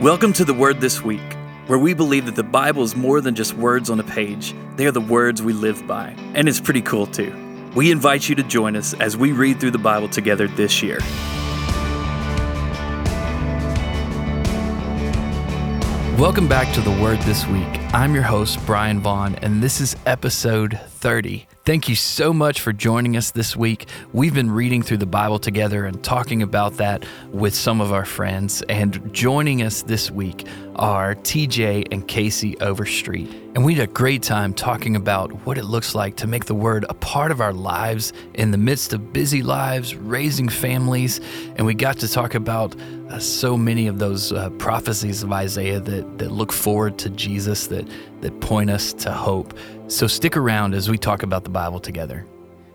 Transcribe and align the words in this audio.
Welcome 0.00 0.32
to 0.34 0.44
the 0.44 0.54
Word 0.54 0.80
This 0.80 1.02
Week, 1.02 1.36
where 1.66 1.76
we 1.76 1.92
believe 1.92 2.26
that 2.26 2.36
the 2.36 2.44
Bible 2.44 2.84
is 2.84 2.94
more 2.94 3.20
than 3.20 3.34
just 3.34 3.54
words 3.54 3.90
on 3.90 3.98
a 3.98 4.04
page. 4.04 4.54
They 4.76 4.86
are 4.86 4.92
the 4.92 5.00
words 5.00 5.42
we 5.42 5.52
live 5.52 5.88
by, 5.88 6.14
and 6.34 6.48
it's 6.48 6.60
pretty 6.60 6.82
cool 6.82 7.04
too. 7.04 7.34
We 7.74 7.90
invite 7.90 8.28
you 8.28 8.36
to 8.36 8.44
join 8.44 8.76
us 8.76 8.94
as 8.94 9.16
we 9.16 9.32
read 9.32 9.58
through 9.58 9.72
the 9.72 9.78
Bible 9.78 10.08
together 10.08 10.46
this 10.46 10.84
year. 10.84 11.00
Welcome 16.16 16.46
back 16.46 16.72
to 16.74 16.80
the 16.80 16.96
Word 17.02 17.18
This 17.22 17.44
Week. 17.48 17.66
I'm 17.92 18.14
your 18.14 18.22
host, 18.22 18.64
Bryan 18.64 19.00
Vaughn, 19.00 19.34
and 19.42 19.60
this 19.60 19.80
is 19.80 19.96
episode 20.06 20.78
30. 20.90 21.48
Thank 21.68 21.86
you 21.86 21.96
so 21.96 22.32
much 22.32 22.62
for 22.62 22.72
joining 22.72 23.14
us 23.14 23.30
this 23.30 23.54
week. 23.54 23.90
We've 24.14 24.32
been 24.32 24.50
reading 24.50 24.82
through 24.82 24.96
the 24.96 25.04
Bible 25.04 25.38
together 25.38 25.84
and 25.84 26.02
talking 26.02 26.40
about 26.40 26.78
that 26.78 27.04
with 27.30 27.54
some 27.54 27.82
of 27.82 27.92
our 27.92 28.06
friends. 28.06 28.62
And 28.70 29.12
joining 29.12 29.60
us 29.60 29.82
this 29.82 30.10
week 30.10 30.46
are 30.76 31.14
TJ 31.14 31.88
and 31.92 32.08
Casey 32.08 32.58
Overstreet. 32.60 33.30
And 33.54 33.66
we 33.66 33.74
had 33.74 33.86
a 33.86 33.92
great 33.92 34.22
time 34.22 34.54
talking 34.54 34.96
about 34.96 35.44
what 35.44 35.58
it 35.58 35.64
looks 35.64 35.94
like 35.94 36.16
to 36.16 36.26
make 36.26 36.46
the 36.46 36.54
Word 36.54 36.86
a 36.88 36.94
part 36.94 37.30
of 37.30 37.42
our 37.42 37.52
lives 37.52 38.14
in 38.32 38.50
the 38.50 38.56
midst 38.56 38.94
of 38.94 39.12
busy 39.12 39.42
lives, 39.42 39.94
raising 39.94 40.48
families. 40.48 41.20
And 41.56 41.66
we 41.66 41.74
got 41.74 41.98
to 41.98 42.08
talk 42.08 42.34
about 42.34 42.76
uh, 43.10 43.18
so 43.18 43.58
many 43.58 43.88
of 43.88 43.98
those 43.98 44.32
uh, 44.32 44.48
prophecies 44.50 45.22
of 45.22 45.32
Isaiah 45.32 45.80
that, 45.80 46.18
that 46.18 46.30
look 46.30 46.52
forward 46.52 46.98
to 47.00 47.10
Jesus, 47.10 47.66
that, 47.66 47.86
that 48.20 48.40
point 48.40 48.70
us 48.70 48.92
to 48.94 49.12
hope. 49.12 49.58
So 49.88 50.06
stick 50.06 50.36
around 50.36 50.74
as 50.74 50.90
we 50.90 50.98
talk 50.98 51.22
about 51.22 51.44
the 51.44 51.50
Bible 51.50 51.80
together. 51.80 52.26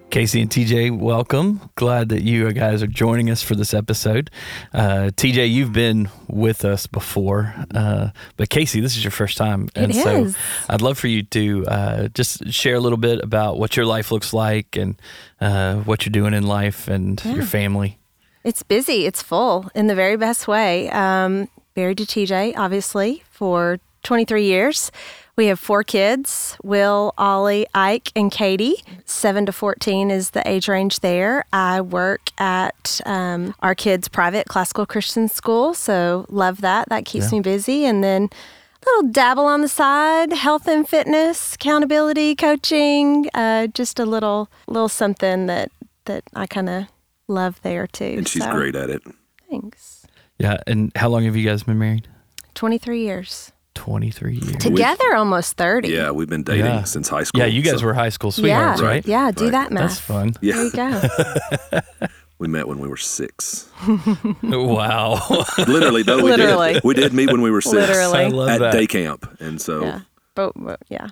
Casey 0.10 0.42
and 0.42 0.50
TJ, 0.50 0.98
welcome. 0.98 1.70
Glad 1.76 2.10
that 2.10 2.24
you 2.24 2.52
guys 2.54 2.82
are 2.82 2.88
joining 2.88 3.30
us 3.30 3.44
for 3.44 3.54
this 3.54 3.72
episode. 3.72 4.32
Uh, 4.74 5.12
TJ, 5.16 5.52
you've 5.52 5.74
been 5.74 6.10
with 6.28 6.66
us 6.66 6.88
before, 6.88 7.54
uh, 7.74 8.10
but 8.36 8.50
Casey, 8.50 8.80
this 8.80 8.98
is 8.98 9.04
your 9.04 9.12
first 9.12 9.38
time. 9.38 9.70
And 9.76 9.92
it 9.92 10.04
so 10.04 10.24
is. 10.24 10.38
I'd 10.68 10.82
love 10.82 10.98
for 10.98 11.08
you 11.08 11.22
to 11.22 11.66
uh, 11.68 12.08
just 12.10 12.52
share 12.52 12.76
a 12.76 12.80
little 12.80 12.98
bit 12.98 13.24
about 13.24 13.60
what 13.60 13.78
your 13.78 13.86
life 13.86 14.12
looks 14.12 14.34
like 14.34 14.76
and 14.76 15.00
uh, 15.40 15.76
what 15.78 16.06
you're 16.06 16.12
doing 16.12 16.34
in 16.34 16.48
life 16.48 16.88
and 16.88 17.24
yeah. 17.24 17.36
your 17.36 17.46
family. 17.46 18.00
It's 18.44 18.64
busy, 18.64 19.06
it's 19.06 19.22
full 19.22 19.70
in 19.76 19.86
the 19.86 19.96
very 19.96 20.18
best 20.18 20.48
way. 20.48 20.90
Um, 20.90 21.48
married 21.76 22.00
to 22.00 22.06
TJ, 22.06 22.58
obviously, 22.58 23.24
for 23.30 23.80
23 24.02 24.46
years. 24.46 24.92
We 25.36 25.48
have 25.48 25.60
four 25.60 25.84
kids 25.84 26.58
Will, 26.64 27.14
Ollie, 27.18 27.66
Ike, 27.74 28.12
and 28.16 28.32
Katie. 28.32 28.76
7 29.06 29.48
to 29.48 29.52
14 29.52 30.12
is 30.12 30.32
the 30.32 30.48
age 30.48 30.68
range 30.68 31.00
there. 31.00 31.46
I 31.52 31.82
work 31.82 32.30
at 32.38 33.02
um, 33.06 33.56
our 33.62 33.74
kids' 33.74 34.08
private 34.08 34.48
classical 34.48 34.86
Christian 34.86 35.28
school, 35.28 35.74
so 35.74 36.28
love 36.30 36.62
that. 36.62 36.88
That 36.90 37.06
keeps 37.06 37.32
yeah. 37.32 37.40
me 37.40 37.42
busy. 37.42 37.86
And 37.86 38.04
then 38.04 38.30
a 38.32 38.86
little 38.86 39.12
dabble 39.12 39.46
on 39.46 39.62
the 39.62 39.68
side 39.68 40.34
health 40.34 40.68
and 40.68 40.88
fitness, 40.88 41.56
accountability, 41.56 42.36
coaching, 42.36 43.28
uh, 43.34 43.68
just 43.68 44.00
a 44.00 44.06
little, 44.06 44.50
little 44.68 44.90
something 44.90 45.48
that, 45.48 45.72
that 46.06 46.24
I 46.36 46.46
kind 46.46 46.70
of 46.70 46.86
love 47.28 47.60
there 47.64 47.88
too. 47.88 48.16
And 48.18 48.28
she's 48.28 48.44
so. 48.44 48.52
great 48.52 48.76
at 48.76 48.92
it. 48.92 49.02
Thanks. 49.50 50.06
Yeah. 50.38 50.58
And 50.68 50.92
how 50.96 51.10
long 51.10 51.24
have 51.24 51.36
you 51.36 51.48
guys 51.48 51.64
been 51.64 51.80
married? 51.80 52.08
23 52.54 53.02
years. 53.02 53.52
23 53.76 54.36
years. 54.36 54.58
Together 54.58 55.04
we, 55.10 55.16
almost 55.16 55.58
30. 55.58 55.90
Yeah, 55.90 56.12
we've 56.12 56.30
been 56.30 56.44
dating 56.44 56.66
yeah. 56.66 56.84
since 56.84 57.10
high 57.10 57.24
school. 57.24 57.42
Yeah, 57.42 57.48
you 57.48 57.62
guys 57.62 57.80
so. 57.80 57.86
were 57.86 57.94
high 57.94 58.10
school 58.10 58.32
sweethearts, 58.32 58.82
yeah. 58.82 58.88
right? 58.88 59.06
Yeah, 59.06 59.32
do 59.32 59.46
right. 59.46 59.52
that 59.52 59.72
math. 59.72 59.90
That's 59.90 60.00
fun. 60.00 60.34
Yeah. 60.42 60.56
There 60.56 60.66
you 60.66 60.72
go. 60.72 62.08
we 62.40 62.48
met 62.48 62.68
when 62.68 62.80
we 62.80 62.88
were 62.88 62.98
six. 62.98 63.70
wow. 64.44 65.46
Literally, 65.58 66.04
though. 66.04 66.18
We 66.18 66.32
Literally. 66.32 66.74
Did. 66.74 66.84
We 66.84 66.94
did 66.94 67.14
meet 67.14 67.32
when 67.32 67.42
we 67.42 67.52
were 67.52 67.62
six. 67.62 67.74
Literally. 67.74 68.50
at 68.50 68.60
that. 68.60 68.74
day 68.74 68.88
camp. 68.88 69.38
And 69.40 69.62
so. 69.62 69.84
Yeah. 69.84 70.02
But, 70.36 70.54
but, 70.56 70.82
yeah, 70.90 71.10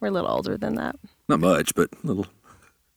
we're 0.00 0.08
a 0.08 0.12
little 0.12 0.30
older 0.30 0.56
than 0.56 0.76
that. 0.76 0.96
Not 1.28 1.40
much, 1.40 1.74
but 1.74 1.90
a 2.02 2.06
little. 2.06 2.26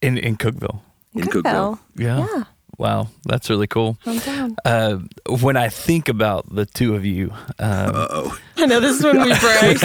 In, 0.01 0.17
in 0.17 0.37
Cookeville. 0.37 0.81
In, 1.13 1.21
in 1.21 1.27
Cookeville. 1.27 1.79
Yeah. 1.95 2.19
Yeah. 2.19 2.43
Wow, 2.77 3.07
that's 3.25 3.49
really 3.49 3.67
cool. 3.67 3.97
Hometown. 4.05 4.55
Uh, 4.65 4.97
when 5.41 5.55
I 5.55 5.69
think 5.69 6.09
about 6.09 6.53
the 6.53 6.65
two 6.65 6.95
of 6.95 7.05
you, 7.05 7.31
um, 7.59 7.91
oh, 7.93 8.37
I 8.57 8.65
know 8.65 8.79
this 8.79 8.97
is 8.97 9.03
when 9.03 9.21
we 9.21 9.39
break. 9.39 9.83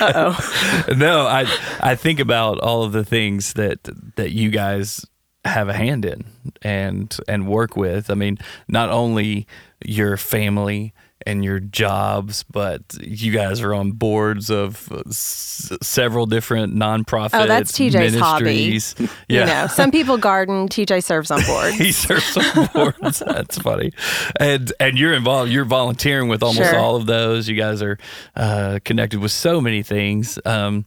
Uh 0.00 0.34
oh. 0.36 0.94
No, 0.96 1.26
I 1.26 1.46
I 1.80 1.94
think 1.94 2.20
about 2.20 2.60
all 2.60 2.82
of 2.82 2.92
the 2.92 3.04
things 3.04 3.54
that 3.54 3.78
that 4.16 4.32
you 4.32 4.50
guys 4.50 5.06
have 5.44 5.68
a 5.68 5.74
hand 5.74 6.04
in 6.04 6.24
and 6.62 7.16
and 7.26 7.46
work 7.48 7.76
with. 7.76 8.10
I 8.10 8.14
mean, 8.14 8.38
not 8.68 8.90
only 8.90 9.46
your 9.84 10.16
family 10.16 10.92
and 11.26 11.44
your 11.44 11.60
jobs, 11.60 12.44
but 12.44 12.82
you 13.00 13.32
guys 13.32 13.60
are 13.60 13.74
on 13.74 13.92
boards 13.92 14.50
of 14.50 14.90
s- 15.08 15.72
several 15.82 16.26
different 16.26 16.74
nonprofits. 16.74 17.30
Oh, 17.34 17.46
that's 17.46 17.72
TJ's 17.72 17.94
ministries. 17.94 18.94
hobby. 18.94 19.08
Yeah, 19.28 19.40
you 19.40 19.46
know, 19.46 19.66
some 19.68 19.90
people 19.90 20.18
garden. 20.18 20.68
TJ 20.68 21.02
serves 21.04 21.30
on 21.30 21.42
boards. 21.46 21.76
he 21.76 21.92
serves 21.92 22.36
on 22.36 22.68
boards. 22.72 23.18
that's 23.26 23.58
funny, 23.58 23.92
and 24.38 24.72
and 24.80 24.98
you're 24.98 25.14
involved. 25.14 25.50
You're 25.50 25.64
volunteering 25.64 26.28
with 26.28 26.42
almost 26.42 26.70
sure. 26.70 26.78
all 26.78 26.96
of 26.96 27.06
those. 27.06 27.48
You 27.48 27.56
guys 27.56 27.82
are 27.82 27.98
uh, 28.36 28.78
connected 28.84 29.20
with 29.20 29.32
so 29.32 29.60
many 29.60 29.82
things. 29.82 30.38
Um, 30.44 30.84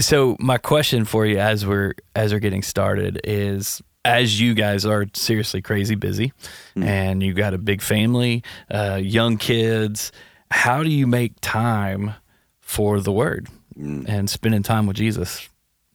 so 0.00 0.36
my 0.38 0.58
question 0.58 1.04
for 1.04 1.26
you, 1.26 1.38
as 1.38 1.66
we're 1.66 1.94
as 2.14 2.32
we're 2.32 2.38
getting 2.40 2.62
started, 2.62 3.20
is 3.24 3.82
as 4.04 4.40
you 4.40 4.54
guys 4.54 4.84
are 4.84 5.06
seriously 5.14 5.62
crazy 5.62 5.94
busy 5.94 6.32
mm. 6.76 6.84
and 6.84 7.22
you 7.22 7.34
got 7.34 7.54
a 7.54 7.58
big 7.58 7.82
family, 7.82 8.42
uh, 8.70 8.98
young 9.00 9.36
kids, 9.36 10.12
how 10.50 10.82
do 10.82 10.90
you 10.90 11.06
make 11.06 11.32
time 11.40 12.14
for 12.60 13.00
the 13.00 13.12
word 13.12 13.48
mm. 13.78 14.04
and 14.08 14.28
spending 14.28 14.62
time 14.62 14.86
with 14.86 14.96
Jesus? 14.96 15.48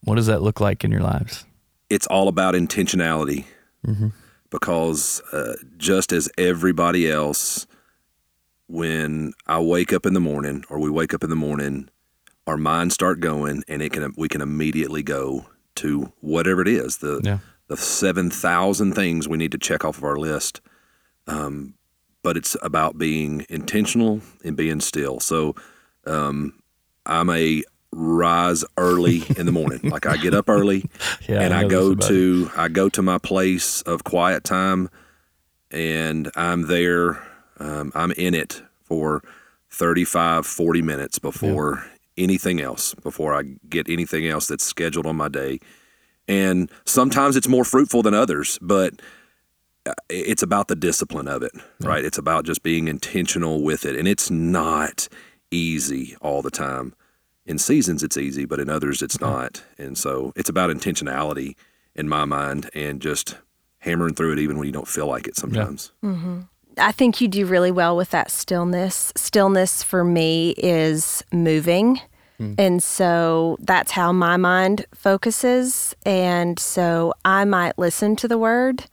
What 0.03 0.15
does 0.15 0.27
that 0.27 0.41
look 0.41 0.61
like 0.61 0.83
in 0.83 0.91
your 0.91 1.01
lives? 1.01 1.45
It's 1.89 2.07
all 2.07 2.27
about 2.27 2.53
intentionality 2.53 3.45
mm-hmm. 3.85 4.09
because 4.49 5.21
uh, 5.33 5.55
just 5.77 6.11
as 6.11 6.29
everybody 6.37 7.09
else, 7.09 7.67
when 8.67 9.33
I 9.47 9.59
wake 9.59 9.93
up 9.93 10.05
in 10.05 10.13
the 10.13 10.19
morning 10.19 10.65
or 10.69 10.79
we 10.79 10.89
wake 10.89 11.13
up 11.13 11.23
in 11.23 11.29
the 11.29 11.35
morning, 11.35 11.89
our 12.45 12.57
minds 12.57 12.93
start 12.93 13.19
going 13.19 13.63
and 13.67 13.81
it 13.81 13.91
can 13.91 14.13
we 14.17 14.29
can 14.29 14.41
immediately 14.41 15.03
go 15.03 15.45
to 15.75 16.11
whatever 16.21 16.61
it 16.61 16.67
is 16.67 16.97
the 16.97 17.21
yeah 17.23 17.39
the 17.67 17.77
7,000 17.77 18.93
things 18.93 19.27
we 19.27 19.37
need 19.37 19.51
to 19.51 19.57
check 19.57 19.83
off 19.83 19.97
of 19.97 20.03
our 20.03 20.17
list. 20.17 20.61
Um, 21.27 21.75
but 22.23 22.37
it's 22.37 22.57
about 22.61 22.97
being 22.97 23.45
intentional 23.49 24.21
and 24.43 24.57
being 24.57 24.79
still. 24.79 25.19
So 25.19 25.55
um, 26.05 26.61
I'm 27.05 27.29
a 27.29 27.63
rise 27.91 28.63
early 28.77 29.23
in 29.37 29.45
the 29.45 29.51
morning. 29.51 29.79
like 29.83 30.05
I 30.05 30.17
get 30.17 30.33
up 30.33 30.49
early 30.49 30.89
yeah, 31.27 31.41
and 31.41 31.53
I, 31.53 31.61
I 31.61 31.67
go 31.67 31.95
to 31.95 32.51
I 32.55 32.67
go 32.67 32.89
to 32.89 33.01
my 33.01 33.17
place 33.17 33.81
of 33.83 34.03
quiet 34.03 34.43
time 34.43 34.89
and 35.71 36.29
I'm 36.35 36.67
there 36.67 37.23
um, 37.59 37.91
I'm 37.95 38.11
in 38.11 38.33
it 38.33 38.61
for 38.83 39.23
35 39.71 40.45
40 40.45 40.81
minutes 40.81 41.19
before 41.19 41.83
yeah. 42.15 42.23
anything 42.23 42.61
else 42.61 42.93
before 42.93 43.33
I 43.33 43.43
get 43.69 43.89
anything 43.89 44.27
else 44.27 44.47
that's 44.47 44.63
scheduled 44.63 45.05
on 45.05 45.15
my 45.15 45.29
day 45.29 45.59
and 46.27 46.69
sometimes 46.85 47.35
it's 47.35 47.47
more 47.47 47.63
fruitful 47.63 48.03
than 48.03 48.13
others, 48.13 48.59
but 48.61 49.01
uh, 49.85 49.93
it's 50.09 50.43
about 50.43 50.67
the 50.67 50.75
discipline 50.75 51.27
of 51.27 51.43
it, 51.43 51.53
right? 51.79 52.03
It's 52.03 52.17
about 52.17 52.45
just 52.45 52.63
being 52.63 52.87
intentional 52.87 53.63
with 53.63 53.85
it. 53.85 53.95
And 53.95 54.07
it's 54.07 54.29
not 54.29 55.07
easy 55.51 56.15
all 56.21 56.41
the 56.41 56.51
time. 56.51 56.93
In 57.45 57.57
seasons, 57.57 58.03
it's 58.03 58.17
easy, 58.17 58.45
but 58.45 58.59
in 58.59 58.69
others, 58.69 59.01
it's 59.01 59.21
not. 59.21 59.63
And 59.77 59.97
so 59.97 60.33
it's 60.35 60.49
about 60.49 60.69
intentionality 60.69 61.55
in 61.95 62.09
my 62.09 62.25
mind 62.25 62.69
and 62.73 63.01
just 63.01 63.37
hammering 63.79 64.15
through 64.15 64.33
it 64.33 64.39
even 64.39 64.57
when 64.57 64.67
you 64.67 64.73
don't 64.73 64.87
feel 64.87 65.07
like 65.07 65.27
it 65.27 65.37
sometimes. 65.37 65.93
Yeah. 66.03 66.09
Mm-hmm. 66.09 66.39
I 66.79 66.91
think 66.91 67.21
you 67.21 67.27
do 67.27 67.45
really 67.45 67.71
well 67.71 67.95
with 67.95 68.11
that 68.11 68.29
stillness. 68.29 69.13
Stillness 69.15 69.81
for 69.81 70.03
me 70.03 70.51
is 70.57 71.23
moving. 71.31 72.01
Mm. 72.39 72.55
And 72.57 72.83
so 72.83 73.57
that's 73.59 73.91
how 73.91 74.11
my 74.11 74.37
mind 74.37 74.85
focuses. 74.93 75.95
And 76.05 76.59
so 76.59 77.13
I 77.25 77.45
might 77.45 77.77
listen 77.77 78.15
to 78.17 78.27
the 78.27 78.37
word 78.37 78.85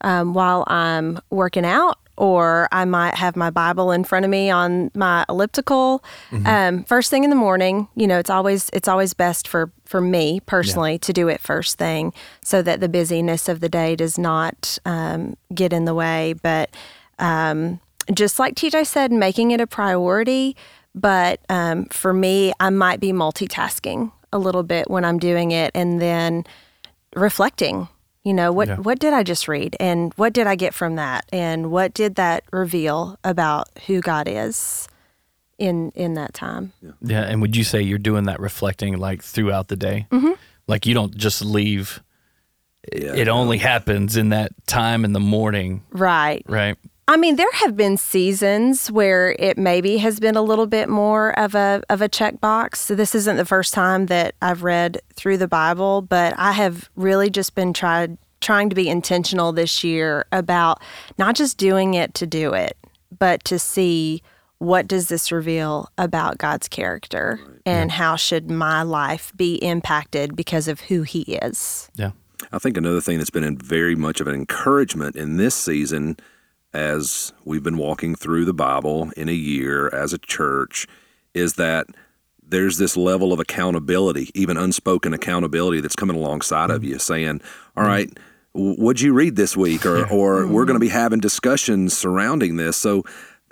um, 0.00 0.34
while 0.34 0.64
I'm 0.66 1.20
working 1.30 1.64
out, 1.64 1.98
or 2.16 2.68
I 2.72 2.84
might 2.84 3.14
have 3.14 3.36
my 3.36 3.50
Bible 3.50 3.92
in 3.92 4.04
front 4.04 4.24
of 4.24 4.30
me 4.30 4.50
on 4.50 4.90
my 4.94 5.24
elliptical. 5.28 6.02
Mm-hmm. 6.30 6.46
Um, 6.46 6.84
first 6.84 7.10
thing 7.10 7.24
in 7.24 7.30
the 7.30 7.36
morning, 7.36 7.88
you 7.94 8.06
know, 8.06 8.18
it's 8.18 8.30
always 8.30 8.70
it's 8.72 8.88
always 8.88 9.14
best 9.14 9.46
for 9.46 9.70
for 9.84 10.00
me 10.00 10.40
personally 10.40 10.92
yeah. 10.92 10.98
to 10.98 11.12
do 11.12 11.28
it 11.28 11.40
first 11.40 11.78
thing, 11.78 12.12
so 12.42 12.60
that 12.62 12.80
the 12.80 12.88
busyness 12.88 13.48
of 13.48 13.60
the 13.60 13.68
day 13.68 13.96
does 13.96 14.18
not 14.18 14.78
um, 14.84 15.36
get 15.54 15.72
in 15.72 15.84
the 15.84 15.94
way. 15.94 16.34
But 16.42 16.70
um, 17.18 17.80
just 18.12 18.38
like 18.38 18.54
TJ 18.54 18.86
said, 18.86 19.12
making 19.12 19.50
it 19.52 19.60
a 19.60 19.66
priority. 19.66 20.56
But 21.00 21.40
um, 21.48 21.86
for 21.86 22.12
me, 22.12 22.52
I 22.60 22.70
might 22.70 23.00
be 23.00 23.12
multitasking 23.12 24.10
a 24.32 24.38
little 24.38 24.62
bit 24.62 24.90
when 24.90 25.04
I'm 25.04 25.18
doing 25.18 25.50
it 25.52 25.70
and 25.74 26.00
then 26.00 26.44
reflecting 27.14 27.88
You 28.24 28.34
know, 28.34 28.52
what 28.52 28.68
Yeah. 28.68 28.76
what 28.76 28.98
did 28.98 29.14
I 29.14 29.22
just 29.22 29.48
read 29.48 29.74
and 29.80 30.12
what 30.16 30.32
did 30.34 30.46
I 30.46 30.54
get 30.56 30.74
from 30.74 30.96
that 30.96 31.24
and 31.32 31.70
what 31.70 31.94
did 31.94 32.16
that 32.16 32.42
reveal 32.52 33.16
about 33.24 33.68
who 33.86 34.00
God 34.02 34.28
is 34.28 34.86
in 35.58 35.92
in 35.94 36.14
that 36.14 36.34
time? 36.34 36.72
Yeah, 36.82 36.90
yeah, 37.00 37.22
and 37.22 37.40
would 37.40 37.56
you 37.56 37.64
say 37.64 37.80
you're 37.80 37.98
doing 38.10 38.24
that 38.26 38.38
reflecting 38.40 38.98
like 38.98 39.22
throughout 39.22 39.68
the 39.68 39.76
day? 39.76 40.06
Mm-hmm. 40.10 40.32
Like 40.66 40.84
you 40.84 40.92
don't 40.94 41.16
just 41.16 41.42
leave. 41.42 42.02
Yeah. 42.92 43.14
It 43.14 43.28
only 43.28 43.58
happens 43.58 44.16
in 44.16 44.28
that 44.30 44.50
time 44.66 45.04
in 45.06 45.12
the 45.12 45.20
morning, 45.20 45.82
Right. 45.90 46.42
right? 46.46 46.76
I 47.08 47.16
mean, 47.16 47.36
there 47.36 47.50
have 47.54 47.74
been 47.74 47.96
seasons 47.96 48.90
where 48.90 49.34
it 49.38 49.56
maybe 49.56 49.96
has 49.96 50.20
been 50.20 50.36
a 50.36 50.42
little 50.42 50.66
bit 50.66 50.90
more 50.90 51.36
of 51.38 51.54
a 51.54 51.82
of 51.88 52.02
a 52.02 52.08
checkbox. 52.08 52.76
So 52.76 52.94
this 52.94 53.14
isn't 53.14 53.38
the 53.38 53.46
first 53.46 53.72
time 53.72 54.06
that 54.06 54.34
I've 54.42 54.62
read 54.62 55.00
through 55.14 55.38
the 55.38 55.48
Bible, 55.48 56.02
but 56.02 56.34
I 56.36 56.52
have 56.52 56.90
really 56.96 57.30
just 57.30 57.54
been 57.54 57.72
tried 57.72 58.18
trying 58.42 58.68
to 58.68 58.76
be 58.76 58.90
intentional 58.90 59.52
this 59.52 59.82
year 59.82 60.26
about 60.32 60.82
not 61.16 61.34
just 61.34 61.56
doing 61.56 61.94
it 61.94 62.12
to 62.14 62.26
do 62.26 62.52
it, 62.52 62.76
but 63.18 63.42
to 63.44 63.58
see 63.58 64.22
what 64.58 64.86
does 64.86 65.08
this 65.08 65.32
reveal 65.32 65.90
about 65.96 66.36
God's 66.36 66.68
character 66.68 67.40
and 67.64 67.90
how 67.90 68.16
should 68.16 68.50
my 68.50 68.82
life 68.82 69.32
be 69.34 69.54
impacted 69.56 70.36
because 70.36 70.68
of 70.68 70.80
who 70.82 71.02
he 71.02 71.22
is. 71.22 71.90
Yeah. 71.94 72.10
I 72.52 72.58
think 72.58 72.76
another 72.76 73.00
thing 73.00 73.18
that's 73.18 73.30
been 73.30 73.44
in 73.44 73.56
very 73.56 73.94
much 73.94 74.20
of 74.20 74.26
an 74.26 74.34
encouragement 74.34 75.16
in 75.16 75.36
this 75.36 75.54
season, 75.54 76.16
as 76.72 77.32
we've 77.44 77.62
been 77.62 77.78
walking 77.78 78.14
through 78.14 78.44
the 78.44 78.54
Bible 78.54 79.10
in 79.16 79.28
a 79.28 79.32
year 79.32 79.88
as 79.88 80.12
a 80.12 80.18
church, 80.18 80.86
is 81.34 81.54
that 81.54 81.86
there's 82.42 82.78
this 82.78 82.96
level 82.96 83.32
of 83.32 83.40
accountability, 83.40 84.30
even 84.34 84.56
unspoken 84.56 85.12
accountability, 85.12 85.80
that's 85.80 85.96
coming 85.96 86.16
alongside 86.16 86.70
of 86.70 86.82
mm-hmm. 86.82 86.92
you, 86.92 86.98
saying, 86.98 87.40
"All 87.76 87.84
mm-hmm. 87.84 87.92
right, 87.92 88.18
what'd 88.52 89.00
you 89.00 89.12
read 89.12 89.36
this 89.36 89.56
week?" 89.56 89.86
or 89.86 90.06
"Or 90.10 90.46
we're 90.46 90.64
going 90.64 90.78
to 90.78 90.84
mm-hmm. 90.84 90.94
be 90.94 91.00
having 91.00 91.20
discussions 91.20 91.96
surrounding 91.96 92.56
this." 92.56 92.76
So 92.76 93.04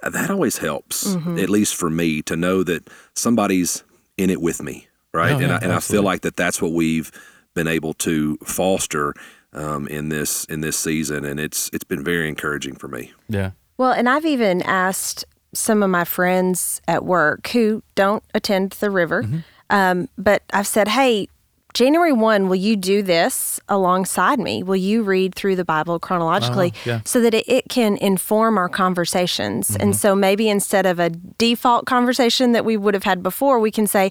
uh, 0.03 0.11
that 0.11 0.31
always 0.31 0.59
helps, 0.59 1.15
at 1.15 1.51
least 1.51 1.75
for 1.75 1.91
me, 1.91 2.23
to 2.23 2.37
know 2.37 2.63
that 2.63 2.89
somebody's 3.15 3.83
in 4.17 4.31
it 4.31 4.41
with 4.41 4.63
me, 4.63 4.89
right? 5.13 5.33
Oh, 5.33 5.39
and 5.39 5.49
yeah, 5.49 5.57
I, 5.57 5.65
and 5.65 5.73
I 5.73 5.81
feel 5.81 6.03
like 6.03 6.23
that 6.23 6.37
that's 6.37 6.61
what 6.61 6.73
we've 6.73 7.11
been 7.55 7.69
able 7.69 7.95
to 7.95 8.37
foster 8.45 9.15
um, 9.57 9.89
in 9.89 10.09
this 10.11 10.45
in 10.47 10.61
this 10.61 10.77
season, 10.79 11.25
and 11.25 11.41
it's 11.41 11.69
it's 11.73 11.85
been 11.85 12.05
very 12.05 12.29
encouraging 12.29 12.77
for 12.77 12.89
me. 12.89 13.13
Yeah. 13.29 13.51
Well, 13.79 13.93
and 13.93 14.09
I've 14.09 14.25
even 14.27 14.63
asked 14.63 15.25
some 15.53 15.83
of 15.83 15.91
my 15.91 16.05
friends 16.05 16.81
at 16.89 17.05
work 17.05 17.49
who 17.49 17.83
don't 17.95 18.23
attend 18.35 18.73
the 18.81 18.91
river, 18.91 19.23
Mm-hmm. 19.23 19.39
um, 19.71 20.09
but 20.19 20.43
I've 20.53 20.67
said, 20.67 20.89
hey, 20.89 21.29
January 21.75 22.13
1, 22.13 22.49
will 22.49 22.57
you 22.57 22.75
do 22.77 23.03
this 23.03 23.61
alongside 23.69 24.39
me? 24.39 24.63
Will 24.63 24.77
you 24.77 25.03
read 25.03 25.35
through 25.35 25.57
the 25.57 25.65
Bible 25.65 25.99
chronologically 25.99 26.73
Oh, 26.75 26.79
yeah. 26.87 27.01
so 27.05 27.21
that 27.21 27.35
it, 27.35 27.47
it 27.49 27.69
can 27.69 27.99
inform 27.99 28.57
our 28.57 28.69
conversations? 28.71 29.71
Mm-hmm. 29.73 29.83
And 29.83 29.97
so 29.97 30.15
maybe 30.17 30.49
instead 30.49 30.87
of 30.87 30.99
a 30.99 31.11
default 31.11 31.85
conversation 31.87 32.53
that 32.53 32.65
we 32.65 32.77
would 32.79 32.95
have 32.95 33.05
had 33.05 33.23
before, 33.23 33.61
we 33.61 33.71
can 33.71 33.87
say, 33.87 34.11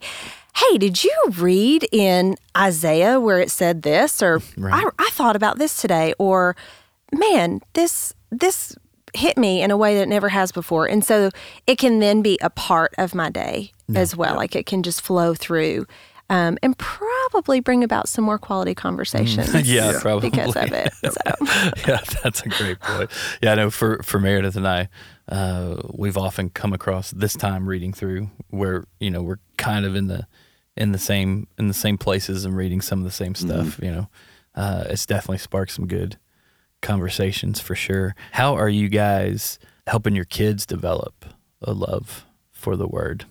hey, 0.56 0.78
did 0.78 1.04
you 1.04 1.16
read 1.38 1.88
in 1.92 2.36
Isaiah 2.57 3.19
where 3.19 3.40
it 3.40 3.52
said 3.52 3.81
this? 3.81 4.22
Or 4.22 4.42
I, 4.63 4.90
I 4.98 5.10
thought 5.12 5.36
about 5.36 5.57
this 5.57 5.81
today. 5.81 6.13
Or 6.18 6.56
man, 7.12 7.62
this 7.74 8.13
this 8.31 8.75
hit 9.13 9.38
me 9.38 9.62
in 9.62 9.72
a 9.72 9.78
way 9.78 9.96
that 9.96 10.04
it 10.04 10.10
never 10.10 10.30
has 10.30 10.52
before. 10.52 10.88
And 10.88 11.04
so 11.04 11.31
it 11.68 11.78
can 11.78 12.00
then 12.00 12.22
be 12.22 12.38
a 12.42 12.50
part 12.50 12.94
of 12.98 13.16
my 13.16 13.30
day 13.30 13.72
as 13.96 14.16
well. 14.16 14.36
Like 14.36 14.56
it 14.56 14.66
can 14.66 14.84
just 14.84 15.02
flow 15.02 15.34
through 15.34 15.86
um, 16.30 16.58
and 16.62 16.78
probably 16.78 17.60
bring 17.60 17.84
about 17.84 18.10
some 18.10 18.25
more 18.25 18.38
quality 18.38 18.75
conversations. 18.75 19.48
Mm. 19.50 19.63
Yeah, 19.66 20.00
probably. 20.01 20.30
Because 20.30 20.56
of 20.56 20.72
it. 20.72 20.92
So 21.04 21.88
yeah, 21.88 22.01
that's 22.24 22.42
a 22.42 22.50
great 22.50 22.80
point. 22.80 23.10
Yeah, 23.42 23.54
I 23.54 23.56
know 23.56 23.69
for, 23.69 24.01
for 24.04 24.19
Meredith 24.19 24.56
and 24.56 24.68
I, 24.68 24.90
uh, 25.30 25.78
we've 25.94 26.18
often 26.18 26.50
come 26.50 26.74
across 26.74 27.12
this 27.12 27.34
time 27.34 27.69
reading 27.69 27.94
through 27.94 28.30
where, 28.50 28.86
you 29.00 29.12
know, 29.12 29.22
we're 29.22 29.40
kind 29.58 29.86
of 29.86 29.96
in 29.96 30.08
the 30.08 30.28
in 30.77 30.92
the 30.92 30.98
same 30.98 31.48
in 31.57 31.68
the 31.68 31.74
same 31.74 31.98
places 31.98 32.45
and 32.45 32.56
reading 32.56 32.81
some 32.81 33.00
of 33.00 33.06
the 33.06 33.12
same 33.12 33.33
mm-hmm. 33.33 33.48
stuff, 33.48 33.80
you 33.81 33.92
know. 33.92 34.10
Uh, 34.54 34.86
it's 34.89 35.06
definitely 35.06 35.38
sparked 35.38 35.72
some 35.72 35.88
good 35.88 36.18
conversations 36.81 37.60
for 37.60 37.75
sure. 37.75 38.16
How 38.31 38.56
are 38.56 38.69
you 38.69 38.89
guys 38.89 39.60
helping 39.88 40.16
your 40.16 40.25
kids 40.25 40.66
develop 40.66 41.25
a 41.62 41.74
love 41.74 42.25
for 42.51 42.75
the 42.75 42.88
word? 42.88 43.25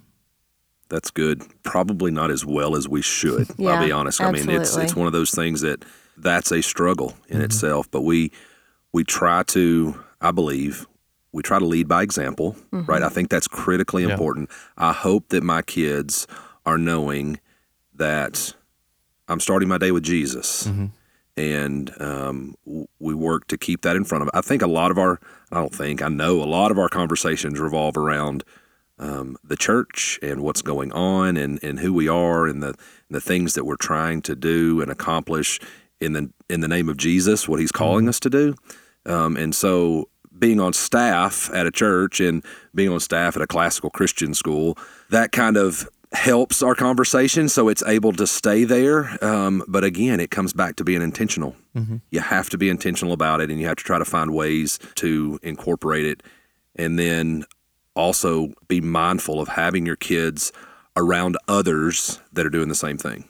That's 0.91 1.11
good. 1.11 1.43
Probably 1.63 2.11
not 2.11 2.31
as 2.31 2.45
well 2.45 2.77
as 2.77 2.89
we 2.89 3.03
should. 3.03 3.49
I'll 3.67 3.85
be 3.85 3.93
honest. 3.93 4.21
I 4.21 4.31
mean, 4.31 4.51
it's 4.51 4.77
it's 4.77 4.95
one 4.95 5.07
of 5.07 5.13
those 5.13 5.31
things 5.31 5.63
that 5.63 5.85
that's 6.17 6.53
a 6.53 6.63
struggle 6.63 7.15
in 7.29 7.37
mm-hmm. 7.37 7.45
itself. 7.45 7.91
But 7.91 8.03
we 8.03 8.31
we 8.93 9.03
try 9.03 9.43
to, 9.45 9.99
I 10.21 10.31
believe, 10.31 10.87
we 11.33 11.43
try 11.43 11.59
to 11.59 11.65
lead 11.65 11.89
by 11.89 12.03
example, 12.03 12.57
right? 12.71 12.85
Mm-hmm. 12.85 13.05
I 13.05 13.09
think 13.09 13.29
that's 13.31 13.49
critically 13.49 14.05
Yeah. 14.05 14.11
important. 14.11 14.51
I 14.77 14.93
hope 14.93 15.31
that 15.31 15.43
my 15.43 15.63
kids 15.63 16.27
are 16.67 16.79
knowing 16.79 17.41
that 17.95 18.55
I'm 19.29 19.41
starting 19.41 19.69
my 19.69 19.79
day 19.79 19.93
with 19.93 20.03
Jesus. 20.03 20.67
And 21.37 21.91
um, 22.01 22.55
we 23.01 23.15
work 23.15 23.49
to 23.49 23.59
keep 23.59 23.83
that 23.83 23.97
in 23.97 24.05
front 24.05 24.23
of. 24.23 24.31
I 24.33 24.41
think 24.41 24.63
a 24.63 24.69
lot 24.69 24.91
of 24.93 24.99
our, 24.99 25.19
I 25.51 25.57
don't 25.57 25.75
think, 25.75 26.01
I 26.01 26.09
know 26.09 26.43
a 26.43 26.45
lot 26.45 26.71
of 26.71 26.79
our 26.79 26.89
conversations 26.89 27.59
revolve 27.59 27.97
around 27.97 28.45
um, 28.99 29.37
the 29.43 29.57
church 29.57 30.19
and 30.23 30.43
what's 30.43 30.63
going 30.63 30.93
on 30.93 31.37
and, 31.37 31.63
and 31.63 31.81
who 31.81 31.93
we 31.93 32.09
are 32.09 32.47
and 32.47 32.63
the 32.63 32.69
and 32.69 32.77
the 33.11 33.21
things 33.21 33.55
that 33.55 33.65
we're 33.65 33.77
trying 33.77 34.23
to 34.23 34.37
do 34.37 34.81
and 34.81 34.91
accomplish 34.91 35.59
in 36.01 36.13
the 36.13 36.31
in 36.49 36.61
the 36.61 36.69
name 36.69 36.89
of 36.89 36.97
Jesus, 36.97 37.49
what 37.49 37.61
He's 37.61 37.73
calling 37.73 38.09
us 38.09 38.21
to 38.21 38.31
do. 38.31 38.55
Um, 39.07 39.37
and 39.37 39.55
so, 39.55 40.09
being 40.39 40.61
on 40.61 40.73
staff 40.73 41.51
at 41.53 41.67
a 41.67 41.71
church 41.71 42.21
and 42.21 42.45
being 42.75 42.91
on 42.91 43.01
staff 43.01 43.37
at 43.37 43.43
a 43.43 43.47
classical 43.47 43.91
Christian 43.91 44.35
school, 44.35 44.79
that 45.11 45.33
kind 45.33 45.57
of 45.57 45.89
helps 46.15 46.63
our 46.63 46.75
conversation 46.75 47.49
so 47.49 47.69
it's 47.69 47.83
able 47.85 48.13
to 48.13 48.27
stay 48.27 48.65
there. 48.65 49.23
Um, 49.23 49.63
but 49.69 49.85
again, 49.85 50.21
it 50.21 50.31
comes 50.31 50.53
back 50.53 50.77
to 50.77 50.85
being 50.85 51.03
intentional. 51.03 51.57
You 52.11 52.21
have 52.21 52.49
to 52.51 52.59
be 52.59 52.69
intentional 52.69 53.13
about 53.13 53.41
it 53.41 53.51
and 53.51 53.61
you 53.61 53.67
have 53.67 53.77
to 53.77 53.85
try 53.85 53.99
to 53.99 54.05
find 54.05 54.33
ways 54.33 54.79
to 54.97 55.39
incorporate 55.43 56.07
it. 56.07 56.23
And 56.77 56.99
then 56.99 57.45
also 57.97 58.53
be 58.69 58.81
mindful 58.81 59.41
of 59.41 59.49
having 59.49 59.87
your 59.87 59.97
kids 59.97 60.53
around 60.97 61.37
others 61.49 62.21
that 62.33 62.47
are 62.47 62.51
doing 62.51 62.69
the 62.69 62.75
same 62.75 62.97
thing. 62.99 63.29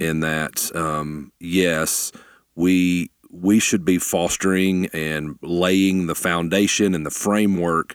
In 0.00 0.20
that, 0.20 0.74
um, 0.74 1.32
yes, 1.38 2.12
we 2.54 3.10
we 3.30 3.60
should 3.60 3.84
be 3.84 3.98
fostering 3.98 4.86
and 4.86 5.38
laying 5.42 6.06
the 6.06 6.14
foundation 6.14 6.94
and 6.94 7.06
the 7.06 7.10
framework, 7.10 7.94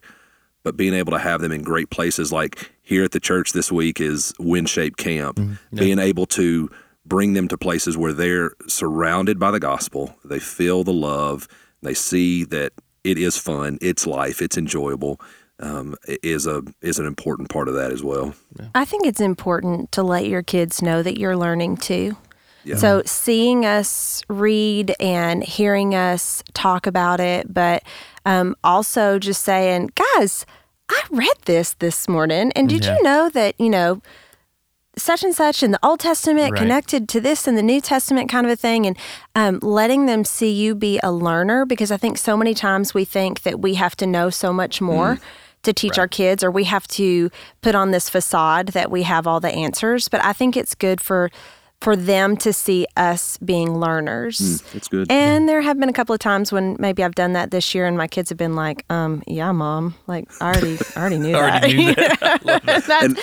but 0.63 0.77
being 0.77 0.93
able 0.93 1.11
to 1.11 1.19
have 1.19 1.41
them 1.41 1.51
in 1.51 1.61
great 1.63 1.89
places 1.89 2.31
like 2.31 2.71
here 2.85 3.03
at 3.03 3.11
the 3.11 3.19
church 3.19 3.51
this 3.51 3.71
week 3.71 3.99
is 3.99 4.33
Wind 4.39 4.69
Shape 4.69 4.95
Camp. 4.95 5.39
Being 5.73 5.99
able 5.99 6.27
to 6.27 6.69
bring 7.05 7.33
them 7.33 7.47
to 7.49 7.57
places 7.57 7.97
where 7.97 8.13
they're 8.13 8.51
surrounded 8.67 9.39
by 9.39 9.51
the 9.51 9.59
gospel, 9.59 10.15
they 10.23 10.39
feel 10.39 10.83
the 10.83 10.93
love, 10.93 11.47
they 11.81 11.93
see 11.93 12.45
that 12.45 12.73
it 13.03 13.17
is 13.17 13.37
fun, 13.37 13.77
it's 13.81 14.07
life, 14.07 14.41
it's 14.41 14.57
enjoyable. 14.57 15.19
Um, 15.57 15.95
is 16.21 16.47
a 16.47 16.63
is 16.81 16.99
an 16.99 17.05
important 17.05 17.47
part 17.47 17.69
of 17.69 17.75
that 17.75 17.93
as 17.93 18.03
well. 18.03 18.35
I 18.75 18.83
think 18.83 19.05
it's 19.05 19.21
important 19.21 19.89
to 19.93 20.03
let 20.03 20.27
your 20.27 20.43
kids 20.43 20.81
know 20.81 21.01
that 21.01 21.17
you're 21.17 21.37
learning 21.37 21.77
too. 21.77 22.17
Yeah. 22.65 22.75
So 22.75 23.03
seeing 23.05 23.65
us 23.65 24.21
read 24.27 24.95
and 24.99 25.43
hearing 25.43 25.95
us 25.95 26.43
talk 26.53 26.87
about 26.87 27.21
it, 27.21 27.53
but 27.53 27.83
um, 28.25 28.57
also 28.65 29.17
just 29.17 29.43
saying, 29.43 29.91
guys, 29.95 30.45
I 30.89 31.01
read 31.11 31.35
this 31.45 31.73
this 31.73 32.07
morning, 32.07 32.51
and 32.55 32.69
did 32.69 32.85
Yeah. 32.85 32.95
you 32.97 33.03
know 33.03 33.29
that 33.29 33.55
you 33.59 33.69
know 33.69 34.01
such 34.97 35.23
and 35.23 35.35
such 35.35 35.61
in 35.61 35.71
the 35.71 35.79
Old 35.83 35.99
Testament 35.99 36.51
Right. 36.53 36.59
connected 36.61 37.09
to 37.09 37.19
this 37.19 37.47
in 37.49 37.55
the 37.55 37.61
New 37.63 37.81
Testament 37.81 38.29
kind 38.29 38.45
of 38.45 38.51
a 38.51 38.55
thing, 38.55 38.85
and 38.85 38.97
um, 39.35 39.59
letting 39.61 40.05
them 40.05 40.23
see 40.23 40.51
you 40.51 40.73
be 40.75 40.99
a 41.03 41.11
learner 41.11 41.65
because 41.65 41.91
I 41.91 41.97
think 41.97 42.17
so 42.17 42.37
many 42.37 42.53
times 42.53 42.93
we 42.93 43.03
think 43.03 43.41
that 43.43 43.59
we 43.59 43.73
have 43.75 43.95
to 43.97 44.07
know 44.07 44.29
so 44.29 44.53
much 44.53 44.81
more. 44.81 45.19
To 45.63 45.73
teach 45.73 45.97
our 45.97 46.07
kids, 46.07 46.43
or 46.43 46.51
we 46.51 46.65
have 46.65 46.87
to 46.89 47.31
put 47.63 47.73
on 47.73 47.89
this 47.89 48.07
facade 48.07 48.67
that 48.73 48.91
we 48.91 49.01
have 49.01 49.25
all 49.25 49.39
the 49.39 49.49
answers. 49.49 50.07
But 50.07 50.23
I 50.23 50.31
think 50.31 50.55
it's 50.55 50.75
good 50.75 51.01
for 51.01 51.31
for 51.81 51.95
them 51.95 52.35
to 52.37 52.51
see 52.51 52.87
us 52.97 53.37
being 53.37 53.79
learners. 53.79 54.63
It's 54.73 54.87
good. 54.87 55.11
And 55.11 55.47
there 55.47 55.61
have 55.61 55.79
been 55.79 55.89
a 55.89 55.93
couple 55.93 56.13
of 56.13 56.19
times 56.19 56.51
when 56.51 56.75
maybe 56.79 57.03
I've 57.03 57.15
done 57.15 57.33
that 57.33 57.51
this 57.51 57.75
year, 57.75 57.85
and 57.85 57.97
my 57.97 58.07
kids 58.07 58.29
have 58.29 58.37
been 58.37 58.55
like, 58.55 58.83
um, 58.89 59.21
"Yeah, 59.27 59.51
mom, 59.51 59.93
like 60.07 60.25
I 60.41 60.51
already, 60.53 60.79
I 60.95 60.99
already 60.99 61.19
knew 61.19 61.35
Already 61.35 61.93
that." 61.93 62.41
that's, 62.65 62.89
and 62.89 63.17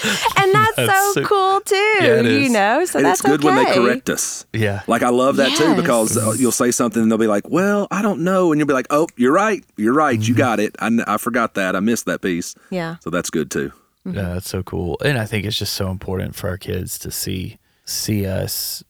that's, 0.54 0.76
That's 0.76 0.92
so, 0.92 1.12
so- 1.14 1.24
cool 1.24 1.60
too, 1.62 1.74
Yeah, 2.00 2.20
it 2.20 2.42
you 2.42 2.48
know. 2.50 2.84
So 2.84 2.98
and 2.98 3.06
that's 3.06 3.20
it's 3.20 3.28
good 3.28 3.42
when 3.42 3.56
they 3.56 3.72
correct 3.74 4.08
us. 4.10 4.46
Yeah. 4.52 4.82
Like 4.86 5.02
I 5.02 5.10
love 5.10 5.36
that 5.36 5.56
too 5.56 5.74
because 5.74 6.16
uh, 6.16 6.34
you'll 6.38 6.52
say 6.52 6.70
something 6.70 7.02
and 7.02 7.10
they'll 7.10 7.18
be 7.18 7.26
like, 7.26 7.48
"Well, 7.48 7.88
I 7.90 8.02
don't 8.02 8.20
know," 8.22 8.52
and 8.52 8.58
you'll 8.60 8.68
be 8.68 8.74
like, 8.74 8.86
"Oh, 8.90 9.08
you're 9.16 9.32
right. 9.32 9.64
You're 9.76 9.94
right. 9.94 10.18
Mm-hmm. 10.18 10.28
You 10.28 10.34
got 10.36 10.60
it. 10.60 10.76
I, 10.78 10.90
I 11.06 11.16
forgot 11.16 11.54
that. 11.54 11.74
I 11.74 11.80
missed 11.80 12.06
that 12.06 12.20
piece." 12.22 12.54
Yeah, 12.70 12.96
So 13.00 13.10
that's 13.10 13.30
good 13.30 13.50
too. 13.50 13.72
Yeah, 14.04 14.34
that's 14.34 14.50
so 14.50 14.62
cool. 14.64 14.98
And 15.04 15.16
I 15.16 15.26
think 15.26 15.46
it's 15.46 15.56
just 15.56 15.74
so 15.74 15.88
important 15.90 16.34
for 16.34 16.48
our 16.48 16.58
kids 16.58 16.98
to 17.00 17.10
see 17.12 17.58
see 17.92 18.26
us 18.26 18.82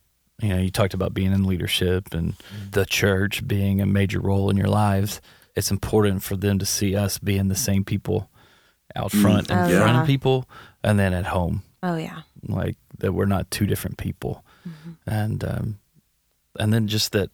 you 0.42 0.48
know, 0.48 0.58
you 0.58 0.70
talked 0.70 0.92
about 0.92 1.14
being 1.14 1.32
in 1.32 1.44
leadership 1.44 2.12
and 2.12 2.32
mm-hmm. 2.32 2.70
the 2.72 2.84
church 2.84 3.46
being 3.46 3.80
a 3.80 3.86
major 3.86 4.18
role 4.18 4.50
in 4.50 4.56
your 4.56 4.68
lives. 4.68 5.20
It's 5.54 5.70
important 5.70 6.22
for 6.24 6.36
them 6.36 6.58
to 6.58 6.66
see 6.66 6.96
us 6.96 7.18
being 7.18 7.48
the 7.48 7.54
same 7.54 7.84
people 7.84 8.28
out 8.96 9.12
mm. 9.12 9.22
front 9.22 9.50
in 9.50 9.56
Oh, 9.56 9.68
front 9.68 9.94
yeah. 9.94 10.00
of 10.00 10.06
people 10.06 10.48
and 10.82 10.98
then 10.98 11.14
at 11.14 11.26
home. 11.26 11.62
Oh 11.82 11.96
yeah. 11.96 12.22
Like 12.46 12.76
that 12.98 13.12
we're 13.12 13.26
not 13.26 13.50
two 13.50 13.66
different 13.66 13.98
people. 13.98 14.44
Mm-hmm. 14.68 14.90
And 15.06 15.44
um 15.44 15.78
and 16.58 16.72
then 16.72 16.88
just 16.88 17.12
that 17.12 17.30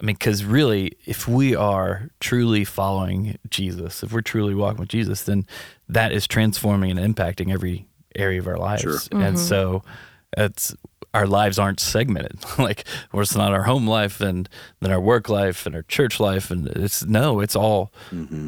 I 0.00 0.04
mean, 0.04 0.16
because 0.16 0.44
really, 0.44 0.96
if 1.06 1.28
we 1.28 1.54
are 1.54 2.10
truly 2.18 2.64
following 2.64 3.38
Jesus, 3.50 4.02
if 4.02 4.12
we're 4.12 4.20
truly 4.20 4.52
walking 4.52 4.80
with 4.80 4.88
Jesus, 4.88 5.22
then 5.22 5.46
that 5.88 6.10
is 6.10 6.26
transforming 6.26 6.98
and 6.98 7.14
impacting 7.14 7.52
every 7.52 7.86
area 8.16 8.40
of 8.40 8.48
our 8.48 8.56
lives. 8.56 8.82
Sure. 8.82 8.94
Mm-hmm. 8.94 9.20
And 9.20 9.38
so 9.38 9.84
it's 10.36 10.74
our 11.14 11.26
lives 11.26 11.58
aren't 11.58 11.80
segmented. 11.80 12.38
like, 12.58 12.84
or 13.12 13.22
it's 13.22 13.36
not 13.36 13.52
our 13.52 13.64
home 13.64 13.86
life 13.86 14.20
and 14.20 14.48
then 14.80 14.90
our 14.90 15.00
work 15.00 15.28
life 15.28 15.66
and 15.66 15.74
our 15.74 15.82
church 15.82 16.18
life. 16.20 16.50
And 16.50 16.66
it's 16.68 17.04
no, 17.04 17.40
it's 17.40 17.56
all, 17.56 17.92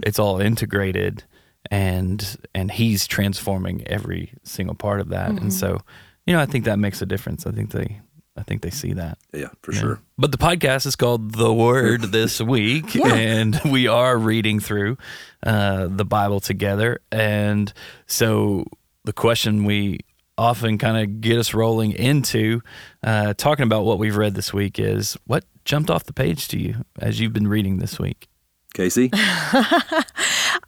it's 0.02 0.18
all 0.18 0.40
integrated 0.40 1.24
and, 1.70 2.36
and 2.54 2.70
he's 2.70 3.06
transforming 3.06 3.86
every 3.86 4.32
single 4.42 4.74
part 4.74 5.00
of 5.00 5.08
that. 5.10 5.30
And 5.30 5.52
so, 5.52 5.80
you 6.26 6.34
know, 6.34 6.40
I 6.40 6.46
think 6.46 6.64
that 6.64 6.78
makes 6.78 7.02
a 7.02 7.06
difference. 7.06 7.46
I 7.46 7.52
think 7.52 7.70
they, 7.72 8.00
I 8.36 8.42
think 8.42 8.62
they 8.62 8.70
see 8.70 8.94
that. 8.94 9.18
Yeah, 9.32 9.48
for 9.62 9.72
sure. 9.72 10.00
But 10.18 10.32
the 10.32 10.38
podcast 10.38 10.86
is 10.86 10.96
called 10.96 11.34
The 11.34 11.52
Word 11.52 12.02
this 12.12 12.40
week, 12.40 12.96
and 12.96 13.60
we 13.64 13.86
are 13.86 14.18
reading 14.18 14.58
through 14.58 14.98
uh, 15.42 15.86
the 15.88 16.04
Bible 16.04 16.40
together. 16.40 17.00
And 17.12 17.72
so 18.06 18.64
the 19.04 19.12
question 19.12 19.64
we 19.64 20.00
often 20.36 20.78
kind 20.78 20.96
of 20.96 21.20
get 21.20 21.38
us 21.38 21.54
rolling 21.54 21.92
into 21.92 22.60
uh, 23.02 23.34
talking 23.34 23.64
about 23.64 23.84
what 23.84 23.98
we've 23.98 24.16
read 24.16 24.34
this 24.34 24.52
week 24.52 24.78
is 24.78 25.16
what 25.26 25.44
jumped 25.64 25.90
off 25.90 26.04
the 26.04 26.12
page 26.12 26.48
to 26.48 26.58
you 26.58 26.84
as 26.98 27.20
you've 27.20 27.32
been 27.32 27.48
reading 27.48 27.78
this 27.78 27.98
week? 27.98 28.28
Casey? 28.74 29.10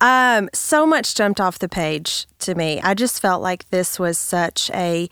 Um, 0.01 0.49
so 0.53 0.87
much 0.87 1.15
jumped 1.15 1.41
off 1.41 1.59
the 1.59 1.69
page 1.69 2.27
to 2.41 2.55
me. 2.55 2.81
I 2.83 2.95
just 2.95 3.21
felt 3.21 3.43
like 3.43 3.69
this 3.71 3.99
was 3.99 4.19
such 4.19 4.71
a 4.75 5.09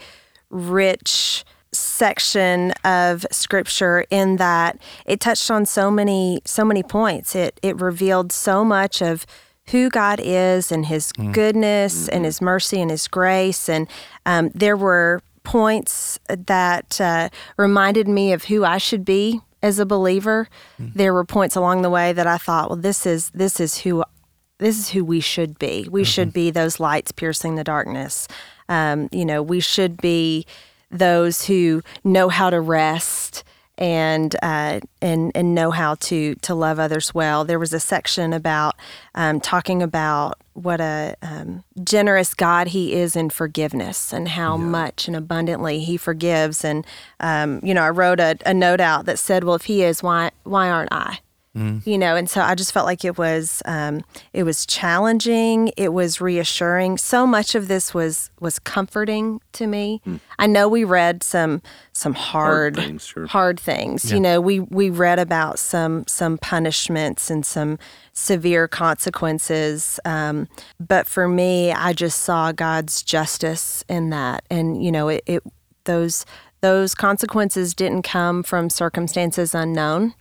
rich 0.51 1.45
section 1.73 2.71
of 2.85 3.27
scripture 3.33 4.05
in 4.11 4.37
that 4.37 4.79
it 5.07 5.19
touched 5.19 5.51
on 5.51 5.67
so 5.67 5.91
many 5.91 6.41
so 6.45 6.65
many 6.65 6.83
points. 6.83 7.35
It 7.35 7.59
it 7.63 7.81
revealed 7.81 8.31
so 8.31 8.65
much 8.65 9.03
of 9.03 9.27
who 9.69 9.91
God 9.91 10.21
is 10.23 10.71
and 10.71 10.87
His 10.87 11.13
goodness 11.33 12.09
and 12.09 12.25
His 12.25 12.41
mercy 12.41 12.81
and 12.81 12.91
His 12.91 13.09
grace, 13.09 13.69
and 13.69 13.89
um, 14.27 14.51
there 14.55 14.77
were 14.77 15.23
points 15.43 16.19
that 16.29 17.01
uh, 17.01 17.29
reminded 17.57 18.09
me 18.09 18.33
of 18.33 18.45
who 18.45 18.65
I 18.65 18.79
should 18.79 19.05
be 19.05 19.41
as 19.63 19.79
a 19.79 19.87
believer. 19.87 20.49
There 20.79 21.13
were 21.15 21.25
points 21.25 21.57
along 21.57 21.83
the 21.83 21.91
way 21.91 22.13
that 22.13 22.27
I 22.27 22.39
thought, 22.39 22.71
well, 22.71 22.79
this 22.79 23.07
is 23.07 23.31
this 23.31 23.61
is 23.61 23.79
who 23.79 24.05
this 24.59 24.79
is 24.79 24.91
who 24.91 25.05
we 25.05 25.21
should 25.21 25.59
be. 25.59 25.89
We 25.91 26.05
should 26.05 26.33
be 26.33 26.51
those 26.51 26.79
lights 26.81 27.13
piercing 27.13 27.57
the 27.57 27.65
darkness. 27.65 28.29
Um, 28.69 29.09
you 29.13 29.25
know, 29.25 29.43
we 29.43 29.61
should 29.61 29.97
be 29.99 30.47
those 30.91 31.47
who 31.47 31.83
know 32.05 32.29
how 32.29 32.51
to 32.51 32.61
rest 32.61 33.43
and 33.77 34.37
uh, 34.43 34.81
and 35.03 35.33
and 35.35 35.55
know 35.55 35.71
how 35.71 35.97
to 35.97 36.35
to 36.37 36.55
love 36.55 36.79
others 36.79 37.15
well. 37.15 37.45
There 37.45 37.59
was 37.59 37.73
a 37.73 37.81
section 37.81 38.33
about 38.33 38.77
um, 39.15 39.41
talking 39.41 39.83
about 39.83 40.41
what 40.53 40.81
a 40.81 41.17
um, 41.23 41.65
generous 41.83 42.35
God 42.35 42.69
He 42.69 42.95
is 42.95 43.17
in 43.17 43.31
forgiveness 43.31 44.13
and 44.13 44.29
how 44.29 44.57
much 44.57 45.09
and 45.09 45.17
abundantly 45.17 45.81
He 45.81 45.97
forgives. 45.97 46.65
And 46.65 46.87
um, 47.21 47.61
you 47.63 47.75
know, 47.75 47.83
I 47.83 47.91
wrote 47.91 48.21
a, 48.21 48.37
a 48.47 48.55
note 48.55 48.81
out 48.81 49.07
that 49.07 49.19
said, 49.19 49.45
"Well, 49.45 49.57
if 49.57 49.65
He 49.65 49.83
is, 49.83 50.03
why 50.03 50.31
why 50.45 50.69
aren't 50.71 50.93
I?" 50.93 51.19
You 51.55 51.97
know 51.97 52.17
and 52.17 52.29
so 52.29 52.41
i 52.41 52.55
just 52.57 52.73
felt 52.73 52.85
like 52.85 53.05
it 53.05 53.17
was 53.17 53.63
um, 53.65 54.03
it 54.33 54.43
was 54.43 54.67
challenging. 54.67 55.71
It 55.77 55.93
was 55.93 56.21
reassuring. 56.21 56.99
So 56.99 57.27
much 57.27 57.55
of 57.55 57.69
this 57.69 57.95
was 57.95 58.31
was 58.41 58.59
comforting 58.59 59.41
to 59.53 59.67
me. 59.69 60.03
I 60.39 60.49
know 60.49 60.69
we 60.69 60.83
read 60.83 61.23
some 61.23 61.63
some 61.93 62.15
hard 62.15 62.77
Hard 62.77 62.77
things, 62.77 63.07
sure. 63.07 63.27
hard 63.27 63.61
things. 63.61 64.11
you 64.11 64.19
know 64.19 64.41
we 64.41 64.61
we 64.61 64.91
read 64.91 65.19
about 65.21 65.59
some 65.61 66.05
some 66.09 66.39
punishments 66.39 67.31
and 67.31 67.47
some 67.47 67.79
severe 68.13 68.67
consequences 68.67 70.01
um, 70.05 70.49
but 70.81 71.07
for 71.07 71.29
me 71.29 71.73
i 71.73 71.93
just 71.93 72.23
saw 72.23 72.51
god's 72.53 73.03
justice 73.03 73.85
in 73.89 74.11
that. 74.11 74.45
And 74.51 74.83
you 74.85 74.91
know 74.91 75.09
it, 75.09 75.23
it 75.27 75.43
those 75.85 76.27
those 76.63 76.95
consequences 76.95 77.75
didn't 77.75 78.03
come 78.03 78.43
from 78.43 78.71
circumstances 78.71 79.55
unknown 79.55 80.15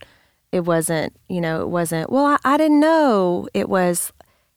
it 0.54 0.64
wasn't 0.72 1.10
you 1.28 1.40
know 1.40 1.56
it 1.62 1.68
wasn't 1.78 2.06
well 2.10 2.26
I, 2.26 2.38
I 2.44 2.56
didn't 2.56 2.80
know. 2.80 3.48
It 3.54 3.68
was 3.68 4.12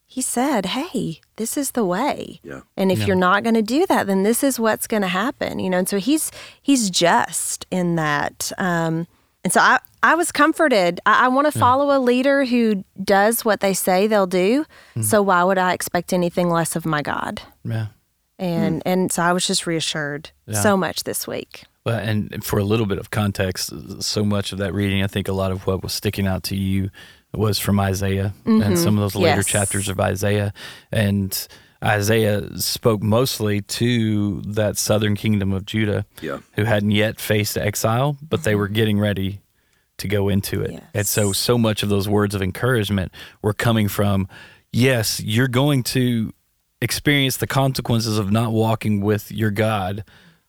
he 0.05 0.21
said 0.21 0.63
hey 0.77 1.19
this 1.35 1.57
is 1.57 1.71
the 1.71 1.83
way. 1.85 2.39
Yeah. 2.43 2.61
and 2.77 2.91
if 2.91 3.05
you're 3.05 3.15
not 3.29 3.43
going 3.43 3.55
to 3.55 3.61
do 3.77 3.85
that 3.87 4.07
then 4.07 4.23
this 4.23 4.43
is 4.43 4.59
what's 4.59 4.87
going 4.87 5.01
to 5.03 5.07
happen 5.23 5.59
you 5.59 5.69
know? 5.69 5.79
And 5.79 5.89
so 5.89 5.97
he's 5.99 6.31
he's 6.61 6.89
just 6.89 7.65
in 7.71 7.95
that 7.95 8.51
um 8.57 9.07
and 9.43 9.51
so 9.53 9.59
i 9.61 9.77
i 10.03 10.13
was 10.15 10.31
comforted. 10.31 10.99
I, 11.05 11.25
I 11.25 11.27
want 11.35 11.51
to 11.51 11.59
follow 11.59 11.87
a 11.97 11.99
leader 12.11 12.45
who 12.45 12.83
does 13.03 13.43
what 13.43 13.59
they 13.59 13.73
say 13.73 14.07
they'll 14.07 14.27
do 14.45 14.65
so 15.01 15.21
why 15.21 15.43
would 15.43 15.57
i 15.57 15.73
expect 15.73 16.13
anything 16.13 16.49
less 16.49 16.75
of 16.75 16.85
my 16.85 17.01
god? 17.01 17.41
Yeah. 17.65 17.87
and 18.39 18.81
and 18.85 19.11
so 19.11 19.19
i 19.23 19.31
was 19.33 19.45
just 19.51 19.65
reassured 19.67 20.23
Yeah. 20.45 20.61
so 20.61 20.77
much 20.77 21.03
this 21.03 21.27
week 21.27 21.63
Well, 21.88 22.00
and 22.00 22.44
for 22.44 22.60
a 22.60 22.65
little 22.65 22.86
bit 22.86 22.98
of 22.98 23.12
context, 23.12 23.72
so 24.03 24.25
much 24.25 24.51
of 24.51 24.58
that 24.58 24.74
reading, 24.74 25.03
I 25.03 25.08
think 25.08 25.29
a 25.29 25.32
lot 25.32 25.53
of 25.53 25.65
what 25.65 25.84
was 25.84 25.94
sticking 25.94 26.27
out 26.27 26.44
to 26.44 26.56
you 26.58 26.89
was 27.34 27.60
from 27.60 27.79
Isaiah 27.79 28.34
and 28.44 28.62
mm-hmm. 28.62 28.75
some 28.75 28.98
of 28.98 29.01
those 29.01 29.15
later 29.15 29.38
Yes. 29.38 29.46
chapters 29.48 29.88
of 29.88 29.98
Isaiah. 29.98 30.51
And 30.91 31.48
Isaiah 31.82 32.58
spoke 32.58 33.01
mostly 33.01 33.62
to 33.62 34.41
that 34.41 34.75
southern 34.77 35.15
kingdom 35.15 35.53
of 35.53 35.65
Judah 35.65 36.06
Yeah. 36.22 36.39
who 36.56 36.65
hadn't 36.65 36.91
yet 36.91 37.22
faced 37.22 37.58
exile, 37.58 38.17
but 38.22 38.44
they 38.44 38.51
mm-hmm. 38.51 38.60
were 38.60 38.67
getting 38.67 39.00
ready 39.00 39.39
to 40.00 40.10
go 40.10 40.27
into 40.27 40.62
it. 40.62 40.84
And 40.94 41.08
so, 41.08 41.32
so 41.32 41.58
much 41.58 41.84
of 41.84 41.89
those 41.89 42.10
words 42.10 42.36
of 42.36 42.41
encouragement 42.41 43.13
were 43.41 43.53
coming 43.53 43.88
from, 43.88 44.27
yes, 44.74 45.22
you're 45.22 45.48
going 45.48 45.84
to 45.84 46.34
experience 46.82 47.38
the 47.38 47.48
consequences 47.48 48.17
of 48.17 48.29
not 48.29 48.51
walking 48.51 49.00
with 49.00 49.32
your 49.32 49.51
God, 49.51 50.03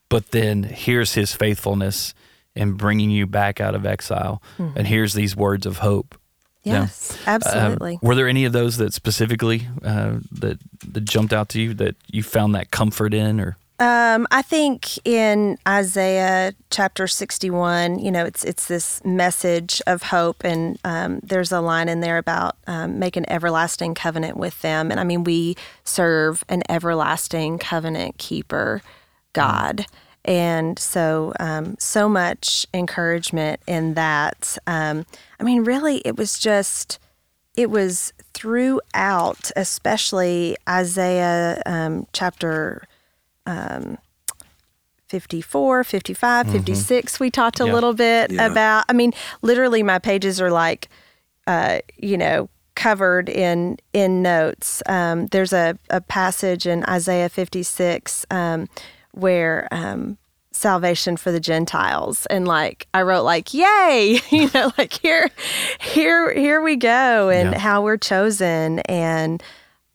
but 0.08 0.30
then 0.30 0.62
here's 0.62 1.14
his 1.14 1.34
faithfulness 1.34 2.14
in 2.54 2.72
bringing 2.72 3.10
you 3.10 3.26
back 3.26 3.60
out 3.60 3.74
of 3.74 3.86
exile. 3.86 4.42
And 4.58 4.86
here's 4.86 5.14
these 5.14 5.36
words 5.36 5.66
of 5.66 5.78
hope. 5.78 6.18
Yes 6.64 7.12
Um, 7.26 7.34
absolutely. 7.34 7.98
were 8.02 8.14
there 8.14 8.28
any 8.28 8.44
of 8.44 8.52
those 8.52 8.76
that 8.78 8.92
specifically 8.92 9.68
uh, 9.82 10.18
that 10.32 10.58
that 10.92 11.04
jumped 11.04 11.32
out 11.32 11.48
to 11.50 11.60
you 11.60 11.72
that 11.74 11.94
you 12.08 12.22
found 12.22 12.54
that 12.54 12.70
comfort 12.70 13.14
in, 13.14 13.40
or? 13.40 13.56
Um, 13.80 14.26
I 14.32 14.42
think 14.42 14.98
in 15.06 15.56
Isaiah 15.66 16.52
chapter 16.68 17.06
sixty-one, 17.06 18.00
you 18.00 18.10
know, 18.10 18.24
it's 18.24 18.44
it's 18.44 18.66
this 18.66 19.00
message 19.04 19.80
of 19.86 20.02
hope, 20.02 20.42
and 20.44 20.78
um, 20.84 21.20
there's 21.22 21.52
a 21.52 21.60
line 21.60 21.88
in 21.88 22.00
there 22.00 22.18
about 22.18 22.56
um, 22.66 22.98
make 22.98 23.16
an 23.16 23.24
everlasting 23.30 23.94
covenant 23.94 24.36
with 24.36 24.60
them, 24.60 24.90
and 24.90 24.98
I 24.98 25.04
mean 25.04 25.22
we 25.22 25.56
serve 25.84 26.42
an 26.48 26.64
everlasting 26.68 27.58
covenant 27.58 28.18
keeper, 28.18 28.82
God, 29.32 29.86
and 30.24 30.78
so 30.78 31.32
um, 31.40 31.76
so 31.78 32.08
much 32.08 32.66
encouragement 32.74 33.60
in 33.66 33.94
that. 33.94 34.58
Um, 34.66 35.06
I 35.40 35.44
mean, 35.44 35.64
really, 35.64 35.98
it 36.04 36.16
was 36.16 36.38
just 36.38 36.98
it 37.56 37.70
was 37.70 38.12
throughout, 38.34 39.50
especially 39.56 40.56
Isaiah 40.68 41.60
um, 41.66 42.06
chapter 42.12 42.86
54, 45.08 45.84
55, 45.84 46.50
56. 46.50 47.20
We 47.20 47.30
talked 47.30 47.60
a 47.60 47.66
Yeah. 47.66 47.72
little 47.72 47.94
bit 47.94 48.30
Yeah. 48.30 48.46
about, 48.46 48.84
I 48.88 48.92
mean, 48.92 49.12
literally 49.42 49.82
my 49.82 49.98
pages 49.98 50.40
are 50.40 50.50
like, 50.50 50.88
uh, 51.46 51.78
you 51.96 52.18
know, 52.18 52.48
covered 52.74 53.28
in 53.28 53.78
in 53.92 54.22
notes. 54.22 54.82
Um, 54.86 55.26
there's 55.28 55.52
a, 55.52 55.76
a 55.90 56.00
passage 56.00 56.66
in 56.66 56.84
Isaiah 56.84 57.28
56 57.28 58.24
um, 58.30 58.68
where 59.18 59.68
um, 59.70 60.16
salvation 60.52 61.16
for 61.16 61.30
the 61.32 61.40
Gentiles, 61.40 62.26
and 62.26 62.46
like 62.48 62.86
I 62.94 63.02
wrote 63.02 63.24
like, 63.24 63.52
"Yay!" 63.54 64.20
you 64.30 64.50
know, 64.54 64.72
like 64.78 64.92
here, 64.94 65.28
here, 65.80 66.32
here 66.32 66.60
we 66.62 66.76
go, 66.76 67.28
and 67.30 67.52
Yeah. 67.52 67.58
how 67.58 67.82
we're 67.82 67.96
chosen 67.98 68.78
and 68.80 69.42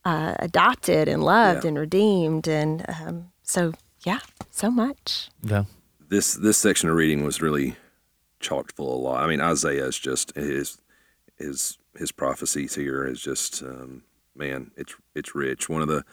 uh, 0.04 0.34
adopted 0.38 1.08
and 1.08 1.22
loved 1.24 1.64
Yeah. 1.64 1.68
and 1.68 1.78
redeemed, 1.78 2.46
and 2.48 2.84
um, 2.88 3.30
so 3.42 3.72
yeah, 4.04 4.20
so 4.50 4.70
much. 4.70 5.30
Yeah, 5.42 5.64
This 6.08 6.34
this 6.34 6.58
section 6.58 6.88
of 6.90 6.96
reading 6.96 7.24
was 7.24 7.40
really 7.40 7.76
chocked 8.40 8.72
full 8.76 8.94
of 8.96 9.00
law. 9.02 9.16
I 9.18 9.26
mean, 9.26 9.40
Isaiah 9.40 9.86
is 9.86 9.98
just 9.98 10.34
his 10.36 10.78
his 11.38 11.78
his 11.96 12.12
prophecies 12.12 12.74
here 12.74 13.06
is 13.06 13.20
just 13.20 13.62
um, 13.62 14.02
man, 14.36 14.70
it's 14.76 14.94
it's 15.14 15.34
rich. 15.34 15.68
One 15.68 15.80
of 15.82 15.88
the 15.88 16.04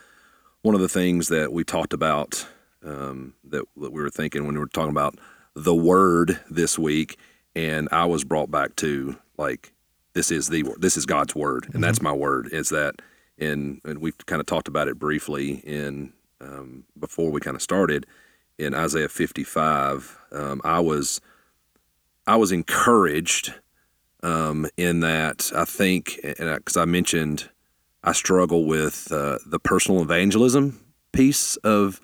one 0.62 0.76
of 0.76 0.80
the 0.82 0.88
things 0.90 1.28
that 1.30 1.52
we 1.52 1.64
talked 1.64 1.92
about 1.92 2.48
um, 2.86 3.34
that, 3.44 3.66
that 3.78 3.92
we 3.92 4.02
were 4.02 4.10
thinking 4.10 4.46
when 4.46 4.56
we 4.56 4.60
were 4.60 4.68
talking 4.68 4.92
about 4.92 5.18
the 5.56 5.76
word 5.76 6.40
this 6.50 6.80
week, 6.80 7.18
and 7.56 7.90
I 7.92 8.06
was 8.06 8.24
brought 8.24 8.50
back 8.50 8.76
to 8.78 9.18
like 9.38 9.74
this 10.14 10.32
is 10.32 10.50
the 10.50 10.66
this 10.78 10.98
is 10.98 11.06
God's 11.06 11.36
word, 11.36 11.70
and 11.74 11.84
that's 11.84 12.02
my 12.02 12.14
word. 12.14 12.50
Is 12.52 12.70
that 12.70 13.02
in 13.38 13.82
and 13.84 14.00
we've 14.00 14.18
kind 14.26 14.40
of 14.40 14.46
talked 14.46 14.68
about 14.68 14.88
it 14.88 15.00
briefly 15.00 15.56
in 15.66 16.14
um, 16.40 16.86
before 17.00 17.32
we 17.32 17.40
kind 17.40 17.56
of 17.56 17.62
started 17.62 18.06
in 18.58 18.74
Isaiah 18.74 19.10
55. 19.10 20.18
Um, 20.32 20.62
I 20.64 20.80
was 20.80 21.22
I 22.28 22.36
was 22.36 22.52
encouraged 22.52 23.54
um, 24.24 24.68
in 24.78 25.00
that 25.02 25.52
I 25.56 25.66
think 25.66 26.20
because 26.24 26.78
I 26.78 26.86
mentioned 26.86 27.50
I 28.04 28.14
struggle 28.14 28.66
with 28.66 29.12
uh, 29.12 29.40
the 29.46 29.60
personal 29.60 30.02
evangelism 30.02 30.80
piece 31.12 31.56
of 31.58 32.00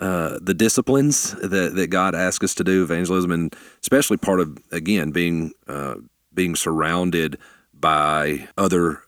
uh, 0.00 0.38
the 0.40 0.54
disciplines 0.54 1.32
that, 1.32 1.74
that 1.76 1.86
God 1.88 2.14
asks 2.14 2.44
us 2.44 2.54
to 2.56 2.64
do, 2.64 2.82
evangelism, 2.82 3.30
and 3.30 3.54
especially 3.80 4.16
part 4.16 4.40
of 4.40 4.58
again 4.72 5.10
being 5.10 5.52
uh, 5.68 5.94
being 6.32 6.56
surrounded 6.56 7.38
by 7.72 8.48
other 8.58 9.02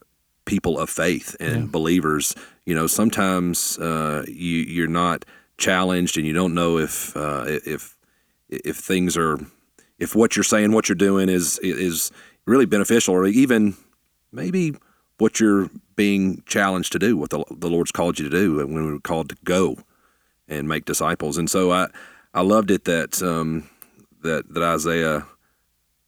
people 0.45 0.79
of 0.79 0.89
faith 0.89 1.35
and 1.41 1.65
yeah. 1.65 1.71
believers. 1.71 2.35
You 2.65 2.75
know, 2.75 2.87
sometimes 2.87 3.79
uh, 3.79 4.25
you 4.29 4.59
you're 4.59 4.87
not 4.87 5.25
challenged, 5.59 6.17
and 6.17 6.27
you 6.27 6.33
don't 6.33 6.55
know 6.55 6.79
if 6.79 7.17
uh, 7.17 7.45
if 7.47 7.97
if 8.49 8.77
things 8.77 9.17
are 9.17 9.39
if 9.99 10.15
what 10.15 10.37
you're 10.37 10.45
saying, 10.45 10.73
what 10.73 10.89
you're 10.89 10.97
doing 10.97 11.29
is 11.29 11.59
is 11.63 12.13
really 12.47 12.67
beneficial, 12.67 13.15
or 13.15 13.27
even 13.27 13.77
maybe 14.31 14.75
what 15.19 15.41
you're 15.41 15.69
being 15.97 16.43
challenged 16.47 16.93
to 16.93 16.99
do, 16.99 17.17
what 17.17 17.31
the, 17.31 17.43
the 17.51 17.71
Lord's 17.71 17.91
called 17.91 18.19
you 18.19 18.29
to 18.29 18.31
do, 18.31 18.61
and 18.61 18.73
when 18.73 18.87
we 18.87 18.93
were 18.93 19.01
called 19.01 19.31
to 19.31 19.37
go 19.45 19.79
and 20.49 20.69
make 20.69 20.85
disciples. 20.85 21.39
And 21.39 21.51
so 21.51 21.73
I 21.73 21.89
I 22.35 22.43
loved 22.43 22.71
it 22.71 22.85
that 22.85 23.23
um, 23.23 23.69
that 24.23 24.53
that 24.53 24.63
Isaiah 24.63 25.27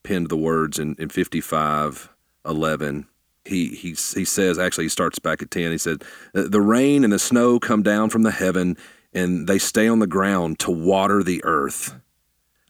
penned 0.02 0.28
the 0.28 0.36
words 0.36 0.78
in, 0.78 0.94
in 0.98 1.08
55 1.08 2.08
11 2.46 3.06
he 3.44 3.68
he 3.68 3.90
he 3.90 4.24
says 4.24 4.58
actually 4.58 4.84
he 4.84 4.88
starts 4.88 5.18
back 5.18 5.42
at 5.42 5.50
10 5.50 5.72
he 5.72 5.76
said 5.76 6.02
the 6.32 6.60
rain 6.60 7.04
and 7.04 7.12
the 7.12 7.18
snow 7.18 7.58
come 7.58 7.82
down 7.82 8.08
from 8.08 8.22
the 8.22 8.30
heaven 8.30 8.76
and 9.12 9.46
they 9.46 9.58
stay 9.58 9.88
on 9.88 9.98
the 9.98 10.06
ground 10.06 10.58
to 10.60 10.70
water 10.70 11.22
the 11.22 11.42
earth. 11.44 11.94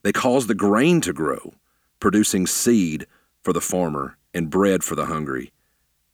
They 0.03 0.13
cause 0.13 0.47
the 0.47 0.55
grain 0.55 1.01
to 1.03 1.13
grow 1.13 1.55
producing 2.01 2.47
seed 2.47 3.07
for 3.43 3.53
the 3.53 3.61
farmer 3.61 4.17
and 4.33 4.51
bread 4.51 4.85
for 4.85 4.95
the 4.95 5.07
hungry. 5.07 5.53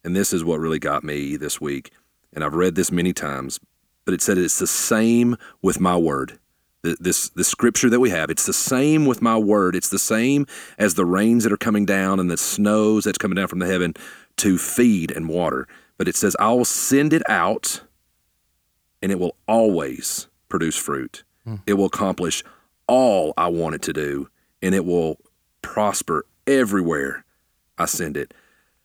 And 0.03 0.15
this 0.15 0.33
is 0.33 0.43
what 0.43 0.59
really 0.59 0.79
got 0.79 1.03
me 1.03 1.37
this 1.37 1.61
week. 1.61 1.91
And 2.33 2.43
I've 2.43 2.55
read 2.55 2.75
this 2.75 2.91
many 2.91 3.13
times 3.13 3.59
but 4.05 4.13
it 4.13 4.21
said 4.21 4.37
it's 4.37 4.59
the 4.59 4.67
same 4.67 5.35
with 5.61 5.79
my 5.79 5.97
word. 5.97 6.39
This 6.83 7.29
the 7.29 7.43
scripture 7.43 7.89
that 7.89 7.99
we 7.99 8.11
have 8.11 8.29
it's 8.29 8.45
the 8.45 8.53
same 8.53 9.07
with 9.07 9.19
my 9.19 9.37
word. 9.37 9.75
It's 9.75 9.89
the 9.89 9.97
same 9.97 10.45
as 10.77 10.93
the 10.93 11.05
rains 11.05 11.43
that 11.43 11.51
are 11.51 11.57
coming 11.57 11.83
down 11.83 12.19
and 12.19 12.29
the 12.29 12.37
snows 12.37 13.05
that's 13.05 13.17
coming 13.17 13.35
down 13.35 13.47
from 13.47 13.57
the 13.57 13.65
heaven 13.65 13.95
to 14.37 14.59
feed 14.59 15.09
and 15.09 15.27
water. 15.27 15.67
But 15.97 16.07
it 16.07 16.15
says 16.15 16.35
i 16.39 16.51
will 16.51 16.63
send 16.65 17.11
it 17.11 17.27
out 17.27 17.81
and 19.01 19.11
it 19.11 19.19
will 19.19 19.35
always 19.47 20.27
produce 20.47 20.77
fruit. 20.77 21.23
Hmm. 21.43 21.55
it 21.65 21.73
will 21.73 21.85
accomplish 21.85 22.43
all 22.87 23.33
i 23.37 23.47
want 23.47 23.75
it 23.75 23.81
to 23.83 23.93
do 23.93 24.29
and 24.61 24.73
it 24.73 24.85
will 24.85 25.19
prosper 25.63 26.25
everywhere 26.45 27.25
i 27.79 27.85
send 27.85 28.15
it. 28.15 28.31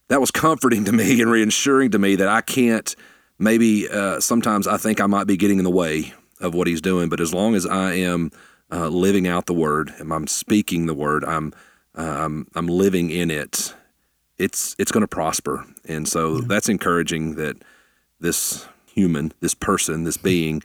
That 0.09 0.21
was 0.21 0.31
comforting 0.31 0.85
to 0.87 0.93
me 0.93 1.21
and 1.21 1.31
reassuring 1.31 1.91
to 1.91 1.99
me 1.99 2.17
that 2.17 2.29
i 2.29 2.41
can't 2.41 2.97
maybe 3.41 3.89
uh, 3.89 4.21
sometimes 4.21 4.69
i 4.69 4.77
think 4.77 5.01
i 5.01 5.07
might 5.07 5.27
be 5.27 5.37
getting 5.37 5.59
in 5.59 5.65
the 5.65 5.71
way 5.71 6.13
of 6.41 6.55
what 6.55 6.67
he's 6.67 6.81
doing. 6.81 7.09
But 7.09 7.21
as 7.21 7.33
long 7.33 7.55
as 7.55 7.67
I 7.67 7.93
am 7.95 8.33
uh, 8.73 8.89
living 8.89 9.29
out 9.29 9.47
the 9.47 9.55
word 9.55 9.93
and 9.99 10.13
I'm 10.13 10.27
speaking 10.27 10.87
the 10.87 10.95
word, 10.95 11.25
I'm 11.25 11.53
I'm, 11.95 12.47
I'm 12.55 12.67
living 12.67 13.11
in 13.11 13.31
it. 13.31 13.75
It's 14.39 14.75
it's 14.79 14.91
going 14.91 15.03
to 15.03 15.09
prosper, 15.09 15.67
and 15.87 16.09
so 16.09 16.37
yeah. 16.37 16.45
that's 16.47 16.69
encouraging 16.69 17.35
that 17.35 17.57
this 18.21 18.67
human, 18.87 19.33
this 19.41 19.55
person, 19.55 20.05
this 20.05 20.17
being 20.17 20.63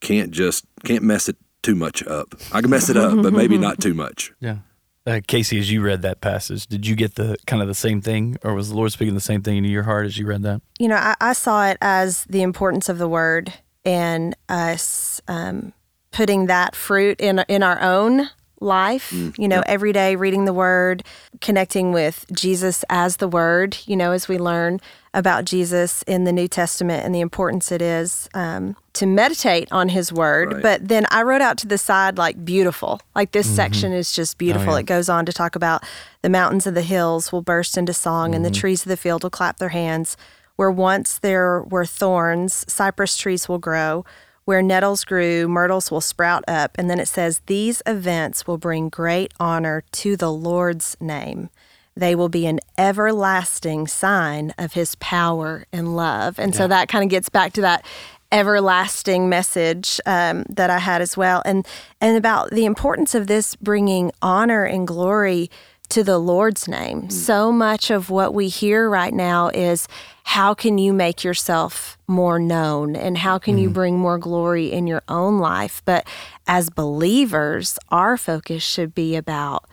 can't 0.00 0.30
just 0.30 0.64
can't 0.84 1.02
mess 1.02 1.28
it 1.28 1.36
too 1.62 1.74
much 1.74 2.06
up. 2.06 2.36
I 2.52 2.60
can 2.60 2.70
mess 2.70 2.88
it 2.88 2.96
up, 2.96 3.20
but 3.20 3.32
maybe 3.32 3.58
not 3.68 3.80
too 3.80 3.94
much. 3.94 4.32
Yeah. 4.38 4.58
Uh, 5.06 5.20
Casey, 5.26 5.58
as 5.58 5.70
you 5.70 5.82
read 5.82 6.02
that 6.02 6.20
passage, 6.20 6.66
did 6.66 6.86
you 6.86 6.96
get 6.96 7.14
the 7.14 7.36
kind 7.46 7.62
of 7.62 7.68
the 7.68 7.74
same 7.74 8.00
thing, 8.00 8.36
or 8.42 8.54
was 8.54 8.70
the 8.70 8.74
Lord 8.74 8.90
speaking 8.90 9.14
the 9.14 9.20
same 9.20 9.40
thing 9.40 9.56
into 9.56 9.68
your 9.68 9.84
heart 9.84 10.06
as 10.06 10.18
you 10.18 10.26
read 10.26 10.42
that? 10.42 10.62
You 10.78 10.88
know, 10.88 10.96
I, 10.96 11.14
I 11.20 11.32
saw 11.32 11.66
it 11.68 11.78
as 11.80 12.24
the 12.24 12.42
importance 12.42 12.88
of 12.88 12.98
the 12.98 13.08
word 13.08 13.52
and 13.84 14.34
us 14.48 15.20
um, 15.28 15.72
putting 16.10 16.46
that 16.46 16.74
fruit 16.74 17.20
in 17.20 17.44
in 17.48 17.62
our 17.62 17.80
own 17.80 18.28
life 18.58 19.10
mm, 19.10 19.36
you 19.38 19.46
know 19.46 19.62
every 19.66 19.92
day 19.92 20.16
reading 20.16 20.46
the 20.46 20.52
word 20.52 21.04
connecting 21.42 21.92
with 21.92 22.24
jesus 22.32 22.86
as 22.88 23.18
the 23.18 23.28
word 23.28 23.76
you 23.84 23.94
know 23.94 24.12
as 24.12 24.26
we 24.28 24.38
learn 24.38 24.80
about 25.16 25.44
jesus 25.44 26.02
in 26.02 26.22
the 26.22 26.32
new 26.32 26.46
testament 26.46 27.04
and 27.04 27.12
the 27.12 27.20
importance 27.20 27.72
it 27.72 27.82
is 27.82 28.28
um, 28.34 28.76
to 28.92 29.06
meditate 29.06 29.66
on 29.72 29.88
his 29.88 30.12
word 30.12 30.52
right. 30.52 30.62
but 30.62 30.86
then 30.86 31.04
i 31.10 31.22
wrote 31.22 31.40
out 31.40 31.58
to 31.58 31.66
the 31.66 31.78
side 31.78 32.16
like 32.16 32.44
beautiful 32.44 33.00
like 33.16 33.32
this 33.32 33.48
mm-hmm. 33.48 33.56
section 33.56 33.92
is 33.92 34.12
just 34.12 34.38
beautiful 34.38 34.70
oh, 34.70 34.76
yeah. 34.76 34.80
it 34.80 34.86
goes 34.86 35.08
on 35.08 35.26
to 35.26 35.32
talk 35.32 35.56
about 35.56 35.82
the 36.22 36.30
mountains 36.30 36.66
and 36.66 36.76
the 36.76 36.82
hills 36.82 37.32
will 37.32 37.42
burst 37.42 37.76
into 37.76 37.92
song 37.92 38.28
mm-hmm. 38.28 38.36
and 38.36 38.44
the 38.44 38.50
mm-hmm. 38.50 38.60
trees 38.60 38.82
of 38.82 38.88
the 38.88 38.96
field 38.96 39.24
will 39.24 39.30
clap 39.30 39.58
their 39.58 39.70
hands 39.70 40.16
where 40.56 40.70
once 40.70 41.18
there 41.18 41.62
were 41.62 41.86
thorns, 41.86 42.64
cypress 42.70 43.16
trees 43.16 43.48
will 43.48 43.58
grow. 43.58 44.04
Where 44.44 44.62
nettles 44.62 45.04
grew, 45.04 45.48
myrtles 45.48 45.90
will 45.90 46.00
sprout 46.00 46.44
up. 46.46 46.72
And 46.78 46.88
then 46.88 47.00
it 47.00 47.08
says, 47.08 47.40
These 47.46 47.82
events 47.84 48.46
will 48.46 48.58
bring 48.58 48.88
great 48.88 49.34
honor 49.40 49.82
to 49.92 50.16
the 50.16 50.32
Lord's 50.32 50.96
name. 51.00 51.50
They 51.96 52.14
will 52.14 52.28
be 52.28 52.46
an 52.46 52.60
everlasting 52.76 53.86
sign 53.86 54.52
of 54.58 54.74
his 54.74 54.94
power 54.96 55.64
and 55.72 55.96
love. 55.96 56.38
And 56.38 56.52
yeah. 56.52 56.58
so 56.58 56.68
that 56.68 56.88
kind 56.88 57.02
of 57.02 57.10
gets 57.10 57.28
back 57.28 57.52
to 57.54 57.62
that 57.62 57.84
everlasting 58.32 59.28
message 59.28 60.00
um, 60.04 60.44
that 60.48 60.68
I 60.68 60.78
had 60.78 61.00
as 61.00 61.16
well, 61.16 61.42
and 61.44 61.66
and 62.00 62.16
about 62.16 62.50
the 62.50 62.64
importance 62.64 63.14
of 63.14 63.26
this 63.26 63.56
bringing 63.56 64.12
honor 64.20 64.64
and 64.64 64.86
glory 64.86 65.50
to 65.90 66.02
the 66.02 66.18
Lord's 66.18 66.66
name. 66.66 67.02
Mm. 67.02 67.12
So 67.12 67.52
much 67.52 67.90
of 67.90 68.10
what 68.10 68.34
we 68.34 68.48
hear 68.48 68.88
right 68.88 69.14
now 69.14 69.48
is 69.48 69.86
how 70.24 70.54
can 70.54 70.78
you 70.78 70.92
make 70.92 71.22
yourself 71.22 71.96
more 72.08 72.38
known 72.38 72.96
and 72.96 73.16
how 73.18 73.38
can 73.38 73.56
mm. 73.56 73.62
you 73.62 73.70
bring 73.70 73.96
more 73.96 74.18
glory 74.18 74.72
in 74.72 74.86
your 74.86 75.02
own 75.08 75.38
life? 75.38 75.82
But 75.84 76.06
as 76.46 76.70
believers, 76.70 77.78
our 77.90 78.16
focus 78.16 78.62
should 78.62 78.94
be 78.94 79.14
about 79.16 79.64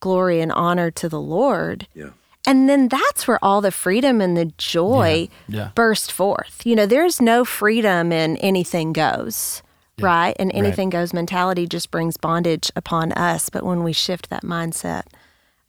glory 0.00 0.40
and 0.40 0.52
honor 0.52 0.90
to 0.92 1.08
the 1.08 1.20
Lord. 1.20 1.86
Yeah. 1.94 2.10
And 2.46 2.68
then 2.68 2.88
that's 2.88 3.28
where 3.28 3.42
all 3.44 3.60
the 3.60 3.70
freedom 3.70 4.20
and 4.20 4.36
the 4.36 4.46
joy 4.56 5.28
yeah. 5.48 5.56
Yeah. 5.56 5.70
burst 5.74 6.10
forth. 6.10 6.64
You 6.64 6.76
know, 6.76 6.86
there's 6.86 7.20
no 7.20 7.44
freedom 7.44 8.10
in 8.12 8.36
anything 8.38 8.92
goes. 8.92 9.62
Yeah. 9.96 10.06
Right. 10.06 10.36
And 10.38 10.50
anything 10.54 10.88
right. 10.88 11.00
goes 11.00 11.12
mentality 11.12 11.66
just 11.66 11.90
brings 11.90 12.16
bondage 12.16 12.70
upon 12.76 13.12
us. 13.12 13.48
But 13.48 13.64
when 13.64 13.82
we 13.82 13.92
shift 13.92 14.30
that 14.30 14.44
mindset, 14.44 15.02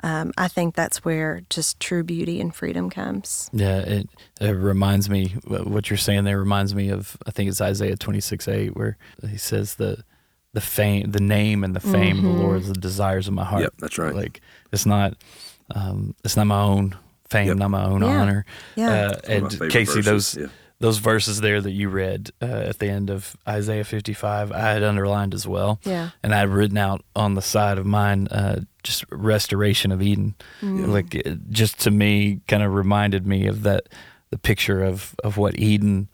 um, 0.04 0.32
I 0.38 0.48
think 0.48 0.76
that's 0.76 1.04
where 1.04 1.42
just 1.50 1.80
true 1.80 2.04
beauty 2.04 2.40
and 2.40 2.56
freedom 2.56 2.90
comes. 2.90 3.50
Yeah, 3.52 3.80
it, 3.80 4.10
it, 4.40 4.52
reminds 4.52 5.10
me 5.10 5.36
what 5.46 5.90
you're 5.90 5.98
saying 5.98 6.24
there 6.24 6.40
reminds 6.40 6.74
me 6.74 6.90
of 6.90 7.18
I 7.28 7.32
think 7.32 7.50
it's 7.50 7.60
Isaiah 7.60 7.98
26 7.98 8.48
8 8.48 8.76
where 8.78 8.98
he 9.28 9.38
says 9.38 9.76
the 9.76 10.04
the 10.54 10.62
fame 10.62 11.12
the 11.12 11.20
name 11.20 11.64
and 11.64 11.76
the 11.76 11.80
fame 11.80 12.18
mm-hmm. 12.18 12.28
of 12.28 12.36
the 12.36 12.42
Lord 12.42 12.62
is 12.62 12.68
the 12.68 12.74
desires 12.74 13.28
of 13.28 13.34
my 13.34 13.46
heart. 13.46 13.64
Yep, 13.64 13.74
that's 13.80 13.98
right. 13.98 14.16
Like 14.16 14.42
it's 14.72 14.86
not 14.86 15.16
um, 15.76 16.16
it's 16.24 16.36
not 16.36 16.48
my 16.48 16.62
own 16.62 16.98
fame, 17.30 17.48
yep. 17.48 17.58
not 17.58 17.70
my 17.70 17.86
own 17.86 18.02
yeah. 18.02 18.08
honor. 18.08 18.46
Yeah. 18.76 18.90
Uh, 18.90 19.20
and 19.28 19.50
Casey, 19.70 20.02
verses. 20.02 20.06
those 20.06 20.38
yeah 20.38 20.48
those 20.80 20.98
verses 20.98 21.42
there 21.42 21.60
that 21.60 21.72
you 21.72 21.90
read 21.90 22.32
uh, 22.42 22.46
at 22.46 22.80
the 22.80 22.88
end 22.88 23.10
of 23.10 23.36
Isaiah 23.48 23.84
55, 23.84 24.52
I 24.52 24.72
had 24.72 24.84
underlined 24.84 25.34
as 25.34 25.46
well. 25.46 25.80
Yeah. 25.84 26.12
And 26.24 26.34
I 26.34 26.40
had 26.40 26.50
written 26.50 26.78
out 26.78 27.04
on 27.16 27.36
the 27.36 27.42
side 27.42 27.78
of 27.78 27.86
mine 27.86 28.28
uh, 28.30 28.62
just 28.82 29.04
restoration 29.12 29.92
of 29.92 30.02
Eden. 30.02 30.36
Mm. 30.62 30.88
Like, 30.88 31.16
it 31.16 31.50
just 31.50 31.80
to 31.82 31.92
me, 31.92 32.40
kind 32.48 32.64
of 32.64 32.74
reminded 32.74 33.28
me 33.28 33.46
of 33.48 33.64
that, 33.64 33.90
the 34.30 34.38
picture 34.38 34.82
of, 34.82 35.16
of 35.22 35.36
what 35.36 35.60
Eden 35.60 36.08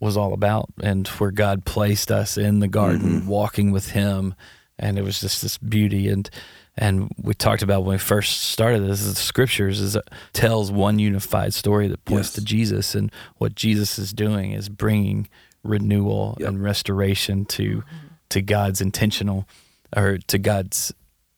was 0.00 0.16
all 0.16 0.32
about 0.32 0.70
and 0.82 1.06
where 1.06 1.30
God 1.30 1.64
placed 1.64 2.10
us 2.10 2.36
in 2.36 2.60
the 2.60 2.68
garden, 2.68 3.20
mm-hmm. 3.20 3.28
walking 3.28 3.70
with 3.70 3.90
Him. 3.90 4.34
And 4.78 4.98
it 4.98 5.02
was 5.02 5.20
just 5.20 5.42
this 5.42 5.58
beauty. 5.58 6.08
And, 6.08 6.28
and 6.76 7.10
we 7.22 7.34
talked 7.34 7.62
about 7.62 7.84
when 7.84 7.94
we 7.94 7.98
first 7.98 8.40
started 8.44 8.80
this 8.80 9.04
the 9.04 9.14
scriptures 9.14 9.80
is 9.80 9.96
tells 10.32 10.72
one 10.72 10.98
unified 10.98 11.52
story 11.52 11.86
that 11.88 12.04
points 12.06 12.28
yes. 12.28 12.34
to 12.34 12.44
Jesus 12.44 12.94
and 12.94 13.12
what 13.36 13.54
Jesus 13.54 13.98
is 13.98 14.12
doing 14.12 14.52
is 14.52 14.68
bringing 14.70 15.28
renewal 15.62 16.36
yep. 16.40 16.48
and 16.48 16.62
restoration 16.62 17.44
to 17.44 17.84
to 18.30 18.40
God's 18.40 18.80
intentional 18.80 19.46
or 19.94 20.18
to 20.18 20.38
God's 20.38 20.92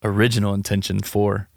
original 0.05 0.55
intention 0.55 1.01
for 1.01 1.49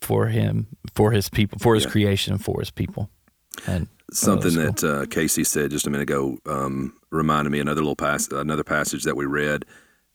for 0.00 0.26
him 0.26 0.68
for 0.94 1.10
his 1.10 1.28
people 1.28 1.58
for 1.58 1.74
his 1.74 1.84
yeah. 1.84 1.90
creation 1.90 2.38
for 2.38 2.60
his 2.60 2.70
people 2.70 3.10
and 3.66 3.88
something 4.12 4.54
cool. 4.54 4.64
that 4.64 4.84
uh, 4.84 5.06
Casey 5.06 5.44
said 5.44 5.70
just 5.70 5.86
a 5.86 5.90
minute 5.90 6.10
ago 6.10 6.38
um, 6.46 6.94
reminded 7.10 7.50
me 7.50 7.60
another 7.60 7.80
little 7.80 7.96
pass 7.96 8.28
another 8.28 8.64
passage 8.64 9.04
that 9.04 9.16
we 9.16 9.26
read 9.26 9.64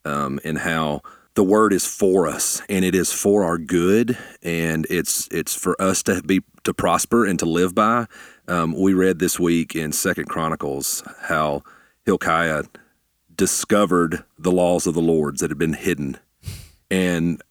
um, 0.04 0.40
and 0.44 0.58
how 0.58 1.02
the 1.34 1.44
word 1.44 1.72
is 1.72 1.86
for 1.86 2.26
us 2.26 2.62
and 2.68 2.84
it 2.84 2.94
is 2.94 3.12
for 3.12 3.44
our 3.44 3.58
good 3.58 4.16
and 4.42 4.86
it's 4.90 5.28
it's 5.30 5.54
for 5.54 5.80
us 5.80 6.02
to 6.02 6.22
be 6.22 6.42
to 6.64 6.74
prosper 6.74 7.26
and 7.26 7.38
to 7.38 7.46
live 7.46 7.74
by. 7.74 8.06
Um, 8.48 8.74
we 8.78 8.92
read 8.92 9.18
this 9.18 9.38
week 9.38 9.74
in 9.74 9.92
Second 9.92 10.28
Chronicles 10.28 11.02
how 11.22 11.62
Hilkiah 12.04 12.64
discovered 13.34 14.24
the 14.38 14.52
laws 14.52 14.86
of 14.86 14.94
the 14.94 15.00
Lords 15.00 15.40
that 15.40 15.50
had 15.50 15.58
been 15.58 15.74
hidden, 15.74 16.18
and 16.90 17.42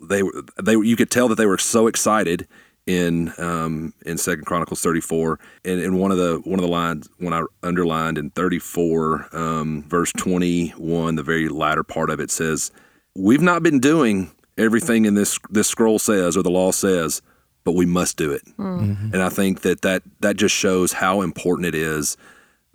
they 0.00 0.22
they 0.62 0.72
you 0.72 0.96
could 0.96 1.10
tell 1.10 1.28
that 1.28 1.34
they 1.34 1.46
were 1.46 1.58
so 1.58 1.86
excited 1.86 2.46
in 2.86 3.32
um, 3.38 3.92
in 4.04 4.16
Second 4.16 4.44
Chronicles 4.44 4.80
thirty 4.80 5.00
four, 5.00 5.38
and 5.64 5.80
in 5.80 5.96
one 5.98 6.12
of 6.12 6.18
the 6.18 6.40
one 6.44 6.58
of 6.58 6.64
the 6.64 6.70
lines 6.70 7.08
when 7.18 7.32
I 7.32 7.42
underlined 7.62 8.16
in 8.16 8.30
thirty 8.30 8.58
four, 8.58 9.28
um, 9.32 9.82
verse 9.88 10.12
twenty 10.12 10.68
one, 10.70 11.16
the 11.16 11.22
very 11.22 11.48
latter 11.48 11.82
part 11.82 12.10
of 12.10 12.20
it 12.20 12.30
says, 12.30 12.70
"We've 13.14 13.42
not 13.42 13.62
been 13.62 13.80
doing 13.80 14.30
everything 14.56 15.04
in 15.04 15.14
this 15.14 15.38
this 15.50 15.68
scroll 15.68 15.98
says 15.98 16.36
or 16.36 16.42
the 16.42 16.50
law 16.50 16.70
says, 16.70 17.22
but 17.64 17.72
we 17.72 17.86
must 17.86 18.16
do 18.16 18.30
it." 18.30 18.42
Mm-hmm. 18.56 19.12
And 19.12 19.22
I 19.22 19.30
think 19.30 19.62
that 19.62 19.82
that 19.82 20.02
that 20.20 20.36
just 20.36 20.54
shows 20.54 20.92
how 20.92 21.22
important 21.22 21.66
it 21.66 21.74
is 21.74 22.16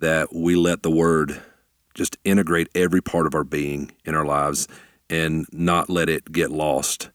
that 0.00 0.34
we 0.34 0.56
let 0.56 0.82
the 0.82 0.90
word 0.90 1.40
just 1.94 2.18
integrate 2.24 2.68
every 2.74 3.00
part 3.00 3.26
of 3.26 3.34
our 3.34 3.44
being 3.44 3.92
in 4.04 4.14
our 4.14 4.24
lives 4.24 4.68
and 5.08 5.46
not 5.52 5.88
let 5.88 6.08
it 6.08 6.32
get 6.32 6.50
lost. 6.50 7.10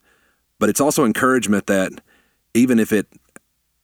But 0.59 0.69
it's 0.69 0.81
also 0.81 1.05
encouragement 1.05 1.67
that 1.67 2.01
even 2.57 2.79
if 2.79 2.91
it 2.91 3.07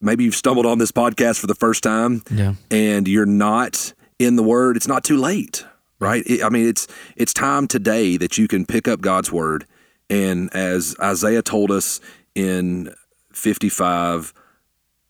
maybe 0.00 0.24
you've 0.24 0.34
stumbled 0.34 0.66
on 0.66 0.78
this 0.78 0.92
podcast 0.92 1.40
for 1.40 1.46
the 1.46 1.54
first 1.54 1.82
time 1.82 2.22
yeah. 2.30 2.54
and 2.70 3.08
you're 3.08 3.26
not 3.26 3.94
in 4.18 4.36
the 4.36 4.42
word, 4.42 4.76
it's 4.76 4.88
not 4.88 5.02
too 5.02 5.16
late, 5.16 5.64
right? 5.98 6.24
I 6.42 6.48
mean, 6.48 6.68
it's 6.68 6.86
it's 7.16 7.32
time 7.32 7.66
today 7.66 8.16
that 8.16 8.38
you 8.38 8.48
can 8.48 8.66
pick 8.66 8.86
up 8.86 9.00
God's 9.00 9.32
word 9.32 9.66
and 10.10 10.54
as 10.54 10.94
Isaiah 11.00 11.42
told 11.42 11.70
us 11.70 12.00
in 12.34 12.92
55 13.32 14.32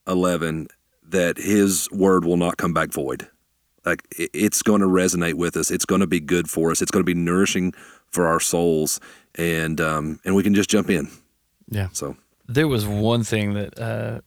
11 0.07 0.69
that 1.09 1.39
his 1.39 1.91
word 1.91 2.25
will 2.25 2.37
not 2.37 2.57
come 2.57 2.73
back 2.73 2.91
void. 2.91 3.29
Like 3.85 4.03
it's 4.17 4.63
going 4.63 4.81
to 4.81 4.87
resonate 4.87 5.35
with 5.35 5.57
us. 5.57 5.71
It's 5.71 5.85
going 5.85 6.01
to 6.01 6.07
be 6.07 6.21
good 6.21 6.49
for 6.49 6.71
us. 6.71 6.81
It's 6.81 6.91
going 6.91 7.03
to 7.03 7.15
be 7.15 7.19
nourishing 7.19 7.73
for 8.11 8.27
our 8.27 8.41
souls 8.41 9.01
and 9.35 9.81
um 9.81 10.21
and 10.25 10.35
we 10.35 10.43
can 10.43 10.55
just 10.55 10.71
jump 10.71 10.91
in. 10.91 11.11
Yeah. 11.69 11.89
So 11.93 12.17
there 12.47 12.69
was 12.69 12.87
one 12.87 13.25
thing 13.25 13.55
that 13.55 13.79
uh, 13.79 14.21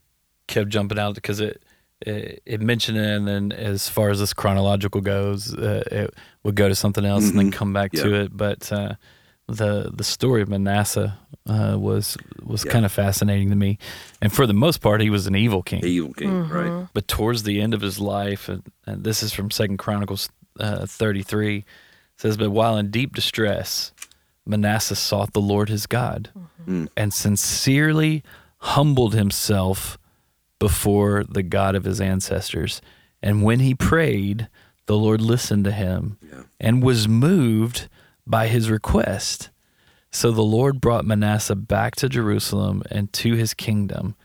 kept 0.48 0.70
jumping 0.70 1.00
out 1.00 1.16
because 1.16 1.40
it, 1.40 1.64
it, 2.02 2.42
it 2.46 2.62
mentioned 2.62 2.98
it, 2.98 3.06
and 3.06 3.28
then 3.28 3.52
as 3.52 3.90
far 3.90 4.10
as 4.10 4.20
this 4.20 4.34
chronological 4.34 5.02
goes, 5.02 5.54
uh, 5.54 5.84
it 5.92 6.14
would 6.44 6.56
go 6.56 6.68
to 6.68 6.76
something 6.76 7.06
else 7.06 7.26
mm-hmm. 7.26 7.30
and 7.32 7.40
then 7.40 7.52
mm-hmm. 7.52 7.58
come 7.58 7.74
back 7.74 7.92
yeah. 7.94 8.04
to 8.04 8.14
it. 8.16 8.36
But 8.36 8.72
uh, 8.72 8.96
the 9.48 9.92
the 9.94 10.04
story 10.04 10.42
of 10.42 10.50
Manasseh 10.50 11.18
uh, 11.48 11.78
was 11.80 12.18
was 12.44 12.66
yeah. 12.66 12.72
kind 12.72 12.86
of 12.86 12.92
fascinating 12.92 13.50
to 13.50 13.56
me, 13.56 13.78
and 14.22 14.32
for 14.32 14.46
the 14.46 14.54
most 14.54 14.82
part, 14.82 15.02
he 15.02 15.10
was 15.10 15.28
an 15.28 15.36
evil 15.36 15.64
king. 15.64 15.84
Evil 15.84 16.14
king, 16.14 16.30
mm-hmm. 16.30 16.54
right? 16.54 16.88
But 16.94 17.08
towards 17.08 17.44
the 17.44 17.62
end 17.62 17.74
of 17.74 17.82
his 17.82 18.00
life, 18.00 18.50
and, 18.50 18.64
and 18.86 19.04
this 19.04 19.24
is 19.24 19.34
from 19.34 19.52
Second 19.52 19.78
Chronicles 19.78 20.30
uh, 20.60 20.86
thirty 20.86 21.24
three, 21.24 21.66
says, 22.18 22.38
"But 22.38 22.52
while 22.52 22.78
in 22.78 22.92
deep 22.92 23.16
distress." 23.16 23.92
Manasseh 24.48 24.96
sought 24.96 25.34
the 25.34 25.42
Lord 25.42 25.70
his 25.70 25.86
God 25.86 26.30
mm-hmm. 26.38 26.86
and 26.96 27.14
sincerely 27.14 28.24
humbled 28.60 29.14
himself 29.14 29.98
before 30.60 31.24
the 31.24 31.44
God 31.44 31.76
of 31.76 31.84
his 31.84 32.02
ancestors. 32.02 32.82
And 33.22 33.44
when 33.44 33.60
he 33.60 33.76
prayed, 33.76 34.48
the 34.86 34.98
Lord 34.98 35.22
listened 35.22 35.66
to 35.66 35.72
him 35.72 36.18
yeah. 36.22 36.44
and 36.60 36.84
was 36.84 37.08
moved 37.08 37.90
by 38.26 38.48
his 38.48 38.70
request. 38.70 39.50
So 40.12 40.32
the 40.32 40.42
Lord 40.42 40.82
brought 40.82 41.06
Manasseh 41.06 41.56
back 41.56 41.96
to 41.98 42.10
Jerusalem 42.10 42.84
and 42.90 43.12
to 43.14 43.34
his 43.34 43.54
kingdom. 43.54 44.16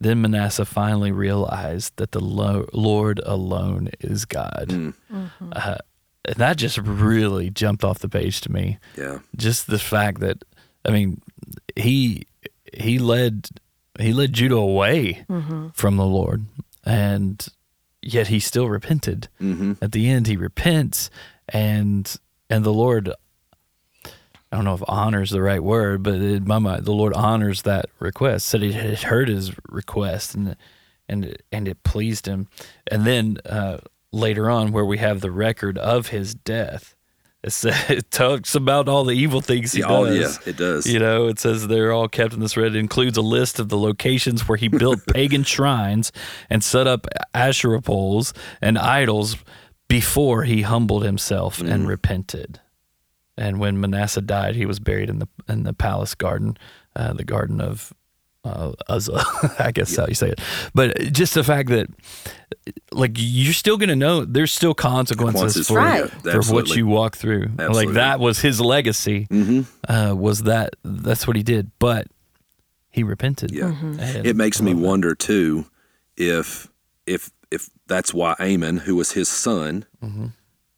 Then 0.00 0.20
Manasseh 0.20 0.64
finally 0.64 1.12
realized 1.12 1.96
that 1.96 2.12
the 2.12 2.20
Lord 2.20 3.20
alone 3.24 3.90
is 4.00 4.24
God. 4.24 4.66
Mm. 4.68 4.94
Mm-hmm. 5.12 5.52
Uh, 5.52 5.60
and 5.68 5.80
that 6.36 6.56
just 6.56 6.78
really 6.78 7.50
jumped 7.50 7.84
off 7.84 8.00
the 8.00 8.08
page 8.08 8.40
to 8.42 8.52
me. 8.52 8.78
Yeah. 8.96 9.20
Just 9.36 9.66
the 9.66 9.78
fact 9.78 10.20
that 10.20 10.42
I 10.84 10.90
mean, 10.90 11.20
he 11.74 12.26
he 12.72 12.98
led 12.98 13.48
he 13.98 14.12
led 14.12 14.32
Judah 14.32 14.56
away 14.56 15.24
mm-hmm. 15.28 15.68
from 15.68 15.96
the 15.96 16.04
Lord, 16.04 16.46
and 16.84 17.46
yet 18.02 18.28
he 18.28 18.40
still 18.40 18.68
repented. 18.68 19.28
Mm-hmm. 19.40 19.74
At 19.82 19.92
the 19.92 20.08
end, 20.08 20.26
he 20.26 20.36
repents, 20.36 21.10
and 21.48 22.14
and 22.48 22.64
the 22.64 22.72
Lord. 22.72 23.12
I 24.52 24.56
don't 24.56 24.64
know 24.64 24.74
if 24.74 24.82
honor 24.86 25.22
is 25.22 25.30
the 25.30 25.42
right 25.42 25.62
word, 25.62 26.04
but 26.04 26.14
in 26.14 26.46
my 26.46 26.60
mind, 26.60 26.84
the 26.84 26.92
Lord 26.92 27.12
honors 27.14 27.62
that 27.62 27.86
request. 27.98 28.46
Said 28.46 28.62
he 28.62 28.72
had 28.72 29.00
heard 29.00 29.28
his 29.28 29.52
request, 29.68 30.34
and 30.34 30.56
and 31.08 31.36
and 31.50 31.66
it 31.66 31.82
pleased 31.82 32.26
him. 32.26 32.48
And 32.86 33.04
then 33.04 33.38
uh, 33.44 33.78
later 34.16 34.50
on 34.50 34.72
where 34.72 34.84
we 34.84 34.98
have 34.98 35.20
the 35.20 35.30
record 35.30 35.78
of 35.78 36.08
his 36.08 36.34
death. 36.34 36.94
It 37.44 38.10
talks 38.10 38.54
about 38.54 38.88
all 38.88 39.04
the 39.04 39.14
evil 39.14 39.40
things 39.40 39.72
he 39.72 39.80
yeah, 39.80 39.88
does. 39.88 40.08
Oh, 40.08 40.10
yeah, 40.10 40.50
it 40.50 40.56
does. 40.56 40.86
You 40.86 40.98
know, 40.98 41.28
it 41.28 41.38
says 41.38 41.68
they're 41.68 41.92
all 41.92 42.08
kept 42.08 42.34
in 42.34 42.40
this 42.40 42.56
red. 42.56 42.74
It 42.74 42.78
includes 42.78 43.16
a 43.16 43.22
list 43.22 43.60
of 43.60 43.68
the 43.68 43.78
locations 43.78 44.48
where 44.48 44.58
he 44.58 44.68
built 44.68 45.06
pagan 45.12 45.44
shrines 45.44 46.10
and 46.50 46.64
set 46.64 46.86
up 46.86 47.06
Asherah 47.34 47.82
poles 47.82 48.34
and 48.60 48.76
idols 48.76 49.36
before 49.88 50.42
he 50.42 50.62
humbled 50.62 51.04
himself 51.04 51.58
mm. 51.58 51.70
and 51.70 51.86
repented. 51.86 52.60
And 53.38 53.60
when 53.60 53.78
Manasseh 53.78 54.22
died, 54.22 54.56
he 54.56 54.66
was 54.66 54.80
buried 54.80 55.10
in 55.10 55.18
the 55.18 55.28
in 55.48 55.62
the 55.64 55.74
palace 55.74 56.14
garden, 56.14 56.56
uh, 56.96 57.12
the 57.12 57.24
garden 57.24 57.60
of 57.60 57.92
uh, 58.46 58.72
Uzzah, 58.88 59.22
I 59.58 59.72
guess 59.72 59.92
yeah. 59.92 60.00
how 60.00 60.06
you 60.06 60.14
say 60.14 60.30
it. 60.30 60.40
But 60.74 61.12
just 61.12 61.34
the 61.34 61.44
fact 61.44 61.68
that, 61.70 61.88
like, 62.92 63.12
you're 63.16 63.52
still 63.52 63.76
going 63.76 63.88
to 63.88 63.96
know 63.96 64.24
there's 64.24 64.52
still 64.52 64.74
consequences, 64.74 65.66
for, 65.68 65.76
right. 65.76 66.08
for 66.08 66.40
what 66.52 66.74
you 66.74 66.86
walk 66.86 67.16
through. 67.16 67.44
Absolutely. 67.58 67.86
Like 67.86 67.94
that 67.94 68.20
was 68.20 68.40
his 68.40 68.60
legacy. 68.60 69.26
Mm-hmm. 69.30 69.92
Uh, 69.92 70.14
was 70.14 70.44
that 70.44 70.76
that's 70.84 71.26
what 71.26 71.36
he 71.36 71.42
did, 71.42 71.70
but 71.78 72.06
he 72.90 73.02
repented. 73.02 73.50
Yeah, 73.50 73.72
mm-hmm. 73.72 74.26
it 74.26 74.36
makes 74.36 74.60
me 74.62 74.72
that. 74.72 74.80
wonder 74.80 75.14
too 75.14 75.66
if 76.16 76.68
if 77.06 77.30
if 77.50 77.68
that's 77.86 78.14
why 78.14 78.34
Amon, 78.40 78.78
who 78.78 78.96
was 78.96 79.12
his 79.12 79.28
son, 79.28 79.84
mm-hmm. 80.02 80.26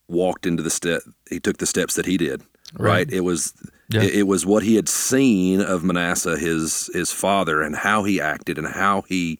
walked 0.09 0.47
into 0.47 0.63
the 0.63 0.71
step. 0.71 1.03
He 1.31 1.41
took 1.41 1.59
the 1.59 1.67
steps 1.67 1.95
that 1.95 2.07
he 2.07 2.17
did. 2.17 2.43
Right. 2.75 2.91
right? 2.91 3.13
It 3.13 3.21
was 3.21 3.55
yeah. 3.91 4.03
It, 4.03 4.15
it, 4.17 4.23
was 4.25 4.45
what 4.45 4.63
he 4.63 4.77
had 4.77 4.89
seen 4.89 5.63
of 5.63 5.83
Manasseh, 5.83 6.37
his 6.37 6.91
his 6.93 7.11
father, 7.11 7.63
and 7.63 7.75
how 7.75 8.05
he 8.05 8.21
acted 8.21 8.59
and 8.59 8.67
how 8.67 9.03
he 9.03 9.39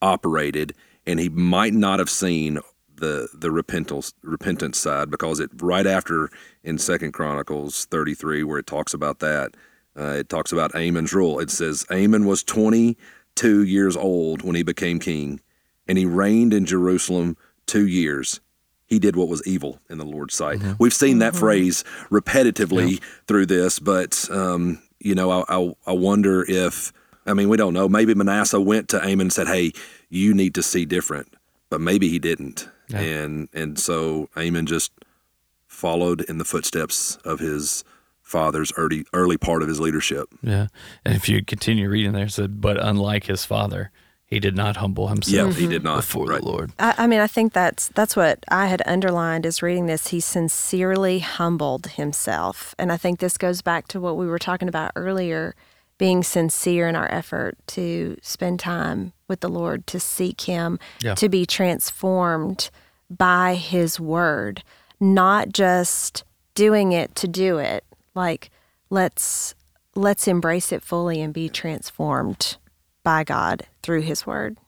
operated, 0.00 0.74
and 1.06 1.20
he 1.20 1.28
might 1.28 1.74
not 1.74 1.98
have 1.98 2.08
seen 2.08 2.60
the 2.96 3.28
the 3.34 3.50
repentance 3.50 4.14
repentance 4.22 4.78
side 4.78 5.10
because 5.10 5.40
it 5.40 5.50
right 5.56 5.86
after 5.86 6.30
in 6.62 6.78
Second 6.78 7.12
Chronicles 7.12 7.84
thirty 7.86 8.14
three 8.14 8.42
where 8.42 8.58
it 8.58 8.66
talks 8.66 8.94
about 8.94 9.18
that, 9.18 9.54
uh, 9.98 10.14
it 10.18 10.28
talks 10.30 10.52
about 10.52 10.74
Amon's 10.74 11.12
rule. 11.12 11.38
It 11.38 11.50
says 11.50 11.84
Amon 11.90 12.24
was 12.24 12.42
twenty 12.42 12.96
two 13.34 13.64
years 13.64 13.96
old 13.96 14.42
when 14.42 14.56
he 14.56 14.62
became 14.62 14.98
king, 14.98 15.40
and 15.86 15.98
he 15.98 16.06
reigned 16.06 16.54
in 16.54 16.64
Jerusalem 16.64 17.36
two 17.66 17.86
years 17.86 18.40
he 18.90 18.98
did 18.98 19.16
what 19.16 19.28
was 19.28 19.46
evil 19.46 19.80
in 19.88 19.98
the 19.98 20.04
Lord's 20.04 20.34
sight. 20.34 20.58
Mm-hmm. 20.58 20.72
We've 20.78 20.92
seen 20.92 21.20
that 21.20 21.32
mm-hmm. 21.32 21.40
phrase 21.40 21.84
repetitively 22.10 22.94
yeah. 22.94 23.06
through 23.26 23.46
this, 23.46 23.78
but 23.78 24.28
um, 24.30 24.82
you 24.98 25.14
know, 25.14 25.30
I, 25.30 25.44
I, 25.48 25.74
I, 25.86 25.92
wonder 25.92 26.44
if 26.46 26.92
I 27.24 27.32
mean 27.32 27.48
we 27.48 27.56
don't 27.56 27.72
know. 27.72 27.88
Maybe 27.88 28.14
Manasseh 28.14 28.60
went 28.60 28.88
to 28.90 29.00
Amon 29.00 29.20
and 29.20 29.32
said, 29.32 29.46
"Hey, 29.46 29.72
you 30.10 30.34
need 30.34 30.54
to 30.56 30.62
see 30.62 30.84
different," 30.84 31.32
but 31.70 31.80
maybe 31.80 32.08
he 32.08 32.18
didn't, 32.18 32.68
yeah. 32.88 33.00
and 33.00 33.48
and 33.54 33.78
so 33.78 34.28
Amon 34.36 34.66
just 34.66 34.92
followed 35.68 36.22
in 36.22 36.38
the 36.38 36.44
footsteps 36.44 37.16
of 37.24 37.38
his 37.38 37.84
father's 38.22 38.72
early 38.76 39.04
early 39.12 39.38
part 39.38 39.62
of 39.62 39.68
his 39.68 39.78
leadership. 39.78 40.28
Yeah, 40.42 40.66
and 41.04 41.14
if 41.14 41.28
you 41.28 41.44
continue 41.44 41.88
reading 41.88 42.12
there, 42.12 42.26
it 42.26 42.32
said, 42.32 42.60
"But 42.60 42.76
unlike 42.84 43.26
his 43.26 43.44
father." 43.44 43.92
He 44.30 44.38
did 44.38 44.54
not 44.54 44.76
humble 44.76 45.08
himself. 45.08 45.54
Yeah, 45.54 45.60
he 45.60 45.66
did 45.66 45.82
not 45.82 45.96
before 45.96 46.26
right. 46.26 46.40
the 46.40 46.46
Lord. 46.46 46.72
I, 46.78 46.94
I, 46.98 47.06
mean, 47.08 47.18
I 47.18 47.26
think 47.26 47.52
that's 47.52 47.88
that's 47.88 48.14
what 48.14 48.44
I 48.48 48.66
had 48.66 48.80
underlined 48.86 49.44
as 49.44 49.60
reading 49.60 49.86
this. 49.86 50.08
He 50.08 50.20
sincerely 50.20 51.18
humbled 51.18 51.88
himself, 51.88 52.74
and 52.78 52.92
I 52.92 52.96
think 52.96 53.18
this 53.18 53.36
goes 53.36 53.60
back 53.60 53.88
to 53.88 54.00
what 54.00 54.16
we 54.16 54.28
were 54.28 54.38
talking 54.38 54.68
about 54.68 54.92
earlier: 54.94 55.56
being 55.98 56.22
sincere 56.22 56.88
in 56.88 56.94
our 56.94 57.10
effort 57.12 57.58
to 57.68 58.16
spend 58.22 58.60
time 58.60 59.12
with 59.26 59.40
the 59.40 59.48
Lord, 59.48 59.86
to 59.88 59.98
seek 59.98 60.42
Him, 60.42 60.78
yeah. 61.00 61.16
to 61.16 61.28
be 61.28 61.44
transformed 61.44 62.70
by 63.10 63.56
His 63.56 63.98
Word, 63.98 64.62
not 65.00 65.48
just 65.48 66.22
doing 66.54 66.92
it 66.92 67.16
to 67.16 67.26
do 67.26 67.58
it. 67.58 67.84
Like 68.14 68.50
let's 68.90 69.56
let's 69.96 70.28
embrace 70.28 70.70
it 70.70 70.84
fully 70.84 71.20
and 71.20 71.34
be 71.34 71.48
transformed 71.48 72.58
by 73.02 73.24
God 73.24 73.66
through 73.82 74.02
His 74.02 74.26
Word. 74.26 74.58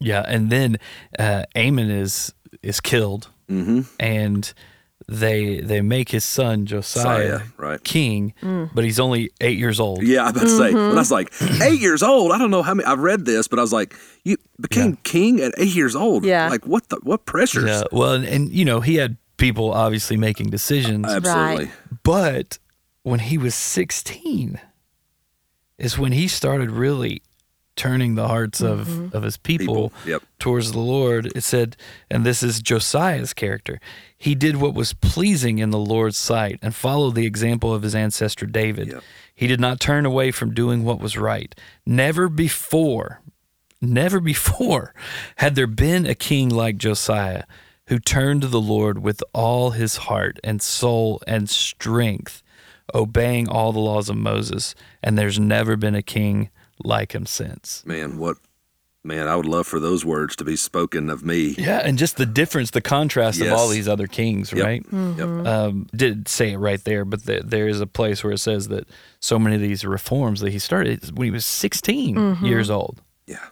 Yeah, 0.00 0.24
and 0.26 0.50
then 0.50 0.78
uh, 1.18 1.44
Amon 1.56 1.90
is 1.90 2.34
is 2.62 2.80
killed, 2.80 3.28
mm-hmm. 3.48 3.82
and 3.98 4.52
they 5.08 5.60
they 5.60 5.80
make 5.80 6.10
his 6.10 6.24
son 6.24 6.66
Josiah 6.66 7.04
Josiah, 7.04 7.40
right. 7.58 7.84
king, 7.84 8.32
but 8.74 8.84
he's 8.84 8.98
only 8.98 9.30
eight 9.40 9.58
years 9.58 9.78
old. 9.78 10.02
Yeah, 10.02 10.22
I 10.22 10.30
was 10.30 10.32
about 10.32 10.42
to 10.42 10.48
say. 10.56 10.74
When 10.74 10.92
I 10.92 10.94
was 10.94 11.10
like 11.10 11.32
eight 11.62 11.80
years 11.80 12.02
old, 12.02 12.32
I 12.32 12.38
don't 12.38 12.50
know 12.50 12.62
how 12.62 12.74
many. 12.74 12.86
I've 12.86 13.00
read 13.00 13.24
this, 13.24 13.46
but 13.46 13.58
I 13.58 13.62
was 13.62 13.72
like, 13.72 13.94
you 14.24 14.36
became 14.60 14.96
king 15.04 15.40
at 15.40 15.52
eight 15.58 15.74
years 15.74 15.94
old. 15.94 16.24
Yeah. 16.24 16.48
Like 16.48 16.66
what 16.66 16.88
the 16.88 16.96
what 17.02 17.26
pressures? 17.26 17.64
Yeah, 17.64 17.82
well, 17.92 18.12
and, 18.12 18.24
and 18.24 18.52
you 18.52 18.64
know 18.64 18.80
he 18.80 18.96
had 18.96 19.16
people 19.36 19.72
obviously 19.72 20.16
making 20.16 20.50
decisions, 20.50 21.06
Absolutely. 21.06 21.70
but 22.02 22.58
when 23.02 23.20
he 23.20 23.36
was 23.36 23.54
sixteen, 23.54 24.60
is 25.78 25.98
when 25.98 26.12
he 26.12 26.28
started 26.28 26.70
really 26.70 27.22
turning 27.76 28.14
the 28.14 28.28
hearts 28.28 28.60
of 28.60 28.86
mm-hmm. 28.88 29.16
of 29.16 29.22
his 29.22 29.36
people, 29.36 29.64
People, 29.64 29.92
yep. 30.06 30.22
towards 30.38 30.72
the 30.72 30.80
Lord. 30.80 31.32
It 31.34 31.42
said, 31.42 31.76
and 32.10 32.24
this 32.24 32.42
is 32.42 32.62
Josiah's 32.62 33.32
character. 33.32 33.80
He 34.16 34.34
did 34.34 34.56
what 34.56 34.74
was 34.74 34.92
pleasing 34.94 35.58
in 35.58 35.70
the 35.70 35.78
Lord's 35.78 36.16
sight 36.16 36.58
and 36.62 36.74
followed 36.74 37.14
the 37.14 37.26
example 37.26 37.74
of 37.74 37.82
his 37.82 37.94
ancestor 37.94 38.46
David. 38.46 38.88
Yep. 38.88 39.02
He 39.34 39.46
did 39.46 39.60
not 39.60 39.80
turn 39.80 40.06
away 40.06 40.30
from 40.30 40.54
doing 40.54 40.84
what 40.84 41.00
was 41.00 41.16
right. 41.16 41.54
Never 41.84 42.28
before, 42.28 43.20
never 43.80 44.20
before 44.32 44.94
had 45.36 45.54
there 45.54 45.66
been 45.66 46.06
a 46.06 46.14
king 46.14 46.48
like 46.48 46.76
Josiah 46.76 47.44
who 47.88 47.98
turned 47.98 48.42
to 48.42 48.48
the 48.48 48.60
Lord 48.60 49.02
with 49.02 49.22
all 49.32 49.70
his 49.70 49.96
heart 49.96 50.38
and 50.42 50.62
soul 50.62 51.20
and 51.26 51.50
strength, 51.50 52.42
obeying 52.94 53.48
all 53.48 53.72
the 53.72 53.78
laws 53.78 54.08
of 54.08 54.16
Moses. 54.16 54.74
And 55.02 55.18
there's 55.18 55.38
never 55.38 55.76
been 55.76 55.94
a 55.94 56.02
king 56.02 56.50
like 56.82 57.14
him 57.14 57.26
since. 57.26 57.84
Man, 57.86 58.18
what? 58.18 58.38
Man, 59.06 59.28
I 59.28 59.36
would 59.36 59.44
love 59.44 59.66
for 59.66 59.78
those 59.78 60.02
words 60.02 60.34
to 60.36 60.44
be 60.44 60.56
spoken 60.56 61.10
of 61.10 61.22
me. 61.22 61.54
Yeah, 61.58 61.82
and 61.84 61.98
just 61.98 62.16
the 62.16 62.24
difference, 62.24 62.70
the 62.70 62.80
contrast 62.80 63.38
of 63.38 63.52
all 63.52 63.68
these 63.68 63.86
other 63.86 64.06
kings, 64.06 64.50
Yep. 64.50 64.64
right? 64.64 64.82
Yep. 64.82 64.92
Mm-hmm. 64.92 65.46
Um, 65.46 65.86
did 65.94 66.26
say 66.26 66.52
it 66.52 66.56
right 66.56 66.82
there, 66.84 67.04
but 67.04 67.26
the, 67.26 67.42
there 67.44 67.68
is 67.68 67.82
a 67.82 67.86
place 67.86 68.24
where 68.24 68.32
it 68.32 68.38
says 68.38 68.68
that 68.68 68.88
so 69.20 69.38
many 69.38 69.56
of 69.56 69.60
these 69.60 69.84
reforms 69.84 70.40
that 70.40 70.52
he 70.52 70.58
started 70.58 71.18
when 71.18 71.26
he 71.26 71.30
was 71.30 71.44
16 71.44 72.16
mm-hmm. 72.16 72.46
years 72.46 72.70
old. 72.70 73.02
Yeah. 73.26 73.44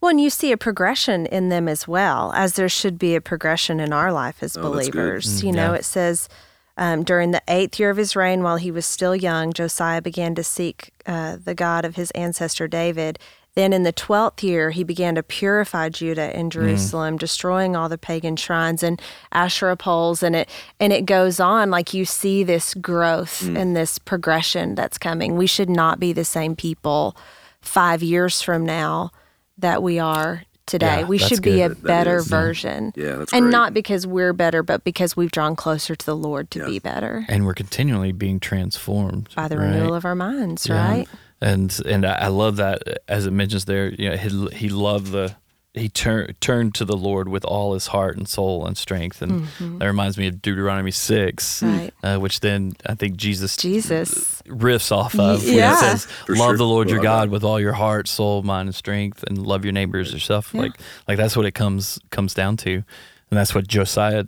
Well, 0.00 0.10
and 0.10 0.20
you 0.20 0.30
see 0.30 0.52
a 0.52 0.56
progression 0.56 1.26
in 1.26 1.50
them 1.50 1.68
as 1.68 1.86
well, 1.86 2.32
as 2.34 2.54
there 2.54 2.68
should 2.70 2.98
be 2.98 3.14
a 3.14 3.20
progression 3.20 3.80
in 3.80 3.92
our 3.92 4.10
life 4.10 4.42
as 4.42 4.56
Oh, 4.56 4.72
that's 4.72 4.86
good. 4.88 4.92
believers. 4.92 5.42
You 5.42 5.50
mm-hmm. 5.50 5.56
know, 5.56 5.72
yeah. 5.72 5.78
it 5.80 5.84
says 5.84 6.30
um, 6.78 7.04
during 7.04 7.32
the 7.32 7.42
eighth 7.48 7.78
year 7.78 7.90
of 7.90 7.98
his 7.98 8.16
reign, 8.16 8.42
while 8.42 8.56
he 8.56 8.70
was 8.70 8.86
still 8.86 9.14
young, 9.14 9.52
Josiah 9.52 10.00
began 10.00 10.34
to 10.36 10.44
seek 10.44 10.92
uh, 11.04 11.36
the 11.36 11.54
God 11.54 11.84
of 11.84 11.96
his 11.96 12.10
ancestor 12.12 12.68
David. 12.68 13.18
Then 13.54 13.72
in 13.72 13.82
the 13.82 13.92
twelfth 13.92 14.44
year, 14.44 14.70
he 14.70 14.84
began 14.84 15.16
to 15.16 15.22
purify 15.22 15.88
Judah 15.88 16.36
and 16.36 16.52
Jerusalem, 16.52 17.16
destroying 17.16 17.74
all 17.74 17.88
the 17.88 17.98
pagan 17.98 18.36
shrines 18.36 18.84
and 18.84 19.02
Asherah 19.32 19.76
poles, 19.76 20.22
and 20.22 20.36
it 20.36 20.48
and 20.78 20.92
it 20.92 21.06
goes 21.06 21.40
on. 21.40 21.68
Like 21.68 21.92
you 21.92 22.04
see 22.04 22.44
this 22.44 22.72
growth 22.74 23.42
and 23.42 23.74
this 23.74 23.98
progression 23.98 24.76
that's 24.76 24.96
coming. 24.96 25.36
We 25.36 25.48
should 25.48 25.70
not 25.70 25.98
be 25.98 26.12
the 26.12 26.24
same 26.24 26.54
people 26.54 27.16
five 27.60 28.00
years 28.00 28.40
from 28.40 28.64
now 28.64 29.10
that 29.56 29.82
we 29.82 29.98
are 29.98 30.44
today. 30.68 31.00
Yeah, 31.00 31.06
we 31.06 31.18
that's 31.18 31.28
should 31.28 31.42
be 31.42 31.62
a 31.62 31.68
good. 31.70 31.76
That- 31.78 31.82
that 31.82 31.86
better 31.88 32.16
is, 32.18 32.28
version. 32.28 32.92
Yeah, 32.94 33.16
that's 33.16 33.32
and 33.32 33.44
great. 33.44 33.52
not 33.52 33.74
because 33.74 34.06
we're 34.06 34.32
better, 34.32 34.62
but 34.62 34.84
because 34.84 35.16
we've 35.16 35.32
drawn 35.32 35.56
closer 35.56 35.96
to 35.96 36.06
the 36.06 36.14
Lord 36.16 36.50
to 36.52 36.64
be 36.64 36.78
better 36.78 37.24
And 37.28 37.44
we're 37.46 37.54
continually 37.54 38.12
being 38.12 38.38
transformed 38.40 39.28
by 39.34 39.48
the 39.48 39.58
right? 39.58 39.70
renewal 39.72 39.94
of 39.94 40.04
our 40.04 40.14
minds, 40.14 40.66
Yeah. 40.68 40.88
right? 40.88 41.08
And 41.40 41.76
and 41.86 42.04
I 42.06 42.12
I 42.14 42.26
love 42.28 42.56
that 42.56 42.82
as 43.08 43.26
it 43.26 43.32
mentions 43.32 43.64
there. 43.64 43.88
You 43.92 44.10
know, 44.10 44.16
he 44.16 44.56
he 44.56 44.68
loved 44.68 45.12
the 45.12 45.34
he 45.78 45.88
turned 45.88 46.40
turned 46.40 46.74
to 46.76 46.84
the 46.84 46.96
Lord 46.96 47.28
with 47.28 47.44
all 47.44 47.74
his 47.74 47.88
heart 47.88 48.16
and 48.16 48.28
soul 48.28 48.66
and 48.66 48.76
strength, 48.76 49.22
and 49.22 49.46
that 49.80 49.86
reminds 49.86 50.18
me 50.18 50.26
of 50.28 50.42
Deuteronomy 50.42 50.90
six, 50.90 51.60
Mm-hmm. 51.60 51.78
Right. 51.78 51.94
uh, 52.02 52.18
which 52.18 52.40
then 52.40 52.72
I 52.86 52.94
think 52.94 53.16
Jesus 53.16 53.56
Jesus. 53.56 54.42
riffs 54.46 54.90
off 54.92 55.14
of. 55.18 55.44
when 55.44 55.54
yeah. 55.54 55.74
it 55.74 55.80
says, 55.80 56.04
For 56.26 56.34
"Love 56.36 56.50
sure. 56.50 56.56
the 56.58 56.66
Lord 56.66 56.90
your 56.90 57.00
God 57.02 57.28
that. 57.28 57.32
with 57.32 57.44
all 57.44 57.58
your 57.60 57.72
heart, 57.74 58.08
soul, 58.08 58.42
mind, 58.42 58.68
and 58.68 58.74
strength, 58.74 59.22
and 59.24 59.38
love 59.46 59.64
your 59.64 59.72
neighbors 59.72 60.08
as 60.08 60.14
yourself." 60.14 60.50
Yeah. 60.52 60.62
Like 60.62 60.72
like 61.06 61.16
that's 61.16 61.36
what 61.36 61.46
it 61.46 61.52
comes 61.52 61.98
comes 62.10 62.34
down 62.34 62.56
to, 62.58 62.72
and 62.74 62.84
that's 63.30 63.54
what 63.54 63.66
Josiah 63.66 64.24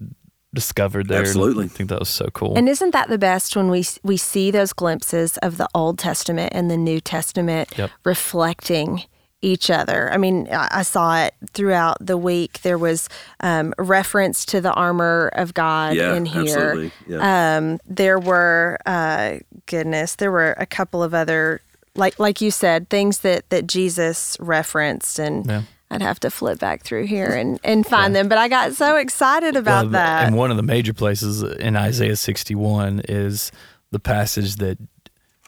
discovered 0.52 1.06
there. 1.06 1.18
and 1.18 1.26
Absolutely. 1.28 1.66
I 1.66 1.68
think 1.68 1.90
that 1.90 2.00
was 2.00 2.08
so 2.08 2.26
cool. 2.34 2.56
And 2.56 2.68
isn't 2.68 2.90
that 2.90 3.08
the 3.08 3.18
best 3.18 3.54
when 3.54 3.70
we 3.70 3.84
we 4.02 4.16
see 4.16 4.50
those 4.50 4.72
glimpses 4.72 5.36
of 5.38 5.58
the 5.58 5.68
Old 5.74 5.96
Testament 5.98 6.52
and 6.54 6.68
the 6.70 6.76
New 6.76 7.00
Testament 7.00 7.72
Yep. 7.78 7.90
reflecting 8.04 9.04
each 9.42 9.70
other? 9.70 10.12
I 10.12 10.16
mean, 10.16 10.48
I 10.50 10.82
saw 10.82 11.22
it 11.24 11.34
throughout 11.52 11.96
the 12.00 12.16
week. 12.18 12.60
There 12.62 12.78
was 12.78 13.08
um, 13.40 13.72
reference 13.78 14.44
to 14.46 14.60
the 14.60 14.72
armor 14.72 15.30
of 15.34 15.54
God 15.54 15.96
Yeah. 15.96 16.14
in 16.14 16.26
here. 16.26 16.42
Absolutely. 16.42 16.92
Yeah. 17.06 17.56
Um, 17.56 17.78
there 17.86 18.18
were 18.18 18.78
uh, 18.86 19.38
goodness, 19.66 20.16
there 20.16 20.30
were 20.30 20.52
a 20.58 20.66
couple 20.66 21.02
of 21.02 21.14
other 21.14 21.60
like 21.96 22.18
like 22.20 22.40
you 22.40 22.50
said 22.52 22.88
things 22.88 23.20
that 23.20 23.48
that 23.50 23.66
Jesus 23.66 24.36
referenced 24.40 25.18
and. 25.18 25.46
Yeah. 25.46 25.62
I'd 25.92 26.02
have 26.02 26.20
to 26.20 26.30
flip 26.30 26.60
back 26.60 26.84
through 26.84 27.06
here 27.06 27.30
and, 27.30 27.58
and 27.64 27.84
find 27.84 28.14
them, 28.14 28.28
but 28.28 28.38
I 28.38 28.46
got 28.46 28.74
so 28.74 28.94
excited 28.94 29.56
about 29.56 29.86
Well, 29.86 29.90
that. 29.94 30.24
And 30.24 30.36
one 30.36 30.52
of 30.52 30.56
the 30.56 30.62
major 30.62 30.92
places 30.94 31.42
in 31.42 31.74
Isaiah 31.74 32.14
61 32.14 33.00
is 33.08 33.50
the 33.90 33.98
passage 33.98 34.54
that 34.58 34.78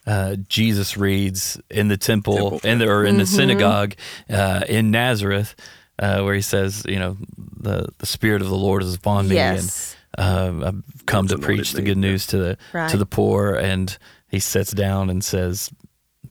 uh, 0.06 0.36
Jesus 0.48 0.96
reads 0.96 1.60
in 1.70 1.88
the 1.88 1.96
temple, 1.96 2.50
Temple. 2.52 2.60
in 2.70 2.78
the, 2.78 2.88
or 2.88 3.04
in 3.04 3.12
Mm-hmm. 3.12 3.18
the 3.20 3.26
synagogue 3.26 3.94
uh, 4.30 4.62
in 4.68 4.90
Nazareth, 4.90 5.54
uh, 5.98 6.22
where 6.22 6.34
he 6.34 6.40
says, 6.40 6.84
you 6.88 6.98
know, 6.98 7.16
the, 7.36 7.86
the 7.98 8.06
Spirit 8.06 8.42
of 8.42 8.48
the 8.48 8.56
Lord 8.56 8.82
is 8.82 8.94
upon 8.94 9.28
me. 9.28 9.36
Yes. 9.36 9.94
And 10.18 10.62
uh, 10.64 10.66
I've 10.68 11.06
come 11.06 11.28
to 11.28 11.38
preach 11.38 11.72
the 11.72 11.82
good 11.82 11.98
news 11.98 12.26
to 12.28 12.38
the 12.38 12.58
Right. 12.72 12.90
to 12.90 12.96
the 12.96 13.06
poor. 13.06 13.54
And 13.54 13.96
he 14.28 14.40
sits 14.40 14.72
down 14.72 15.08
and 15.10 15.24
says, 15.24 15.70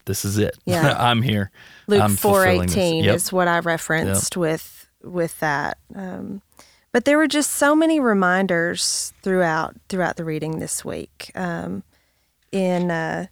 this 0.06 0.26
is 0.26 0.38
it. 0.38 0.58
Yeah. 0.66 0.96
I'm 1.00 1.22
here. 1.22 1.52
Luke 1.88 2.02
I'm 2.02 2.16
four 2.16 2.44
fulfilling 2.44 2.68
this." 2.68 2.78
eighteen 2.78 3.04
Yep. 3.06 3.16
is 3.16 3.32
what 3.34 3.48
I 3.48 3.60
referenced 3.60 4.36
with 4.38 4.88
with 5.04 5.40
that. 5.40 5.78
Um, 5.96 6.42
but 6.92 7.06
there 7.06 7.18
were 7.18 7.28
just 7.28 7.52
so 7.52 7.74
many 7.76 8.00
reminders 8.00 9.14
throughout 9.24 9.76
throughout 9.90 10.16
the 10.18 10.26
reading 10.26 10.60
this 10.60 10.84
week. 10.84 11.32
Um, 11.36 11.84
in 12.52 12.92
uh, 12.92 13.28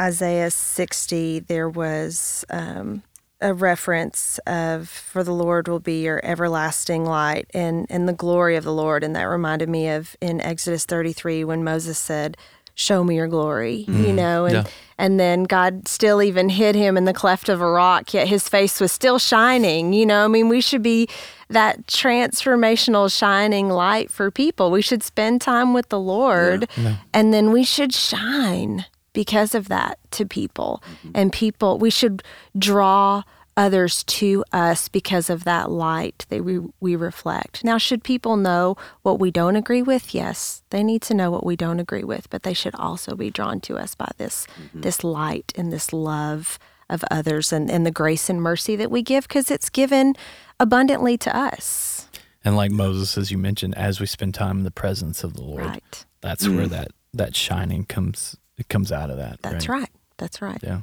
Isaiah 0.00 0.50
sixty, 0.50 1.38
there 1.40 1.68
was 1.68 2.44
um, 2.50 3.02
a 3.40 3.54
reference 3.54 4.38
of 4.46 4.88
"For 4.88 5.22
the 5.22 5.32
Lord 5.32 5.68
will 5.68 5.80
be 5.80 6.02
your 6.02 6.20
everlasting 6.24 7.04
light," 7.04 7.46
and 7.54 7.86
and 7.90 8.08
the 8.08 8.12
glory 8.12 8.56
of 8.56 8.64
the 8.64 8.72
Lord, 8.72 9.04
and 9.04 9.14
that 9.16 9.24
reminded 9.24 9.68
me 9.68 9.88
of 9.88 10.16
in 10.20 10.40
Exodus 10.40 10.84
thirty 10.84 11.12
three 11.12 11.44
when 11.44 11.62
Moses 11.64 11.98
said. 11.98 12.36
Show 12.76 13.04
me 13.04 13.14
your 13.14 13.28
glory, 13.28 13.84
you 13.86 14.12
know, 14.12 14.46
and 14.46 14.54
Yeah. 14.54 14.64
and 14.98 15.20
then 15.20 15.44
God 15.44 15.86
still 15.86 16.20
even 16.20 16.48
hid 16.48 16.74
him 16.74 16.96
in 16.96 17.04
the 17.04 17.12
cleft 17.12 17.48
of 17.48 17.60
a 17.60 17.70
rock, 17.70 18.12
yet 18.12 18.26
his 18.26 18.48
face 18.48 18.80
was 18.80 18.90
still 18.90 19.20
shining. 19.20 19.92
You 19.92 20.04
know, 20.04 20.24
I 20.24 20.26
mean, 20.26 20.48
we 20.48 20.60
should 20.60 20.82
be 20.82 21.08
that 21.48 21.86
transformational 21.86 23.16
shining 23.16 23.68
light 23.68 24.10
for 24.10 24.32
people. 24.32 24.72
We 24.72 24.82
should 24.82 25.04
spend 25.04 25.40
time 25.40 25.72
with 25.72 25.88
the 25.88 26.00
Lord 26.00 26.68
and 27.12 27.32
then 27.32 27.52
we 27.52 27.62
should 27.62 27.94
shine 27.94 28.86
because 29.14 29.54
of 29.54 29.68
that 29.68 29.98
to 30.10 30.26
people. 30.26 30.82
Mm-hmm. 30.84 31.10
And 31.14 31.32
people, 31.32 31.78
we 31.78 31.88
should 31.88 32.22
draw 32.58 33.22
others 33.56 34.02
to 34.04 34.44
us 34.52 34.88
because 34.88 35.30
of 35.30 35.44
that 35.44 35.70
light 35.70 36.26
that 36.28 36.44
we, 36.44 36.60
we 36.80 36.96
reflect. 36.96 37.64
Now, 37.64 37.78
should 37.78 38.02
people 38.02 38.36
know 38.36 38.76
what 39.02 39.18
we 39.18 39.30
don't 39.30 39.56
agree 39.56 39.82
with? 39.82 40.14
Yes, 40.14 40.62
they 40.70 40.82
need 40.82 41.02
to 41.02 41.14
know 41.14 41.30
what 41.30 41.46
we 41.46 41.56
don't 41.56 41.80
agree 41.80 42.04
with, 42.04 42.28
but 42.30 42.42
they 42.42 42.52
should 42.52 42.74
also 42.74 43.14
be 43.14 43.30
drawn 43.30 43.60
to 43.62 43.76
us 43.76 43.94
by 43.94 44.10
this 44.18 44.46
mm-hmm. 44.60 44.80
this 44.80 45.02
light 45.04 45.52
and 45.56 45.72
this 45.72 45.92
love 45.92 46.58
of 46.90 47.04
others 47.10 47.52
and, 47.52 47.70
and 47.70 47.86
the 47.86 47.90
grace 47.90 48.28
and 48.28 48.42
mercy 48.42 48.76
that 48.76 48.90
we 48.90 49.02
give 49.02 49.26
because 49.26 49.50
it's 49.50 49.70
given 49.70 50.14
abundantly 50.60 51.16
to 51.16 51.34
us. 51.34 52.08
And 52.44 52.56
like 52.56 52.70
Moses, 52.70 53.16
as 53.16 53.30
you 53.30 53.38
mentioned, 53.38 53.74
as 53.76 54.00
we 54.00 54.06
spend 54.06 54.34
time 54.34 54.58
in 54.58 54.64
the 54.64 54.70
presence 54.70 55.24
of 55.24 55.34
the 55.34 55.42
Lord, 55.42 55.64
Right. 55.64 56.04
that's 56.20 56.46
where 56.46 56.66
mm-hmm. 56.66 56.72
that 56.72 56.88
that 57.14 57.36
shining 57.36 57.84
comes 57.84 58.36
it 58.58 58.68
comes 58.68 58.92
out 58.92 59.10
of 59.10 59.16
that. 59.16 59.40
That's 59.42 59.68
right. 59.68 59.90
That's 60.18 60.40
right. 60.40 60.58
Yeah. 60.62 60.80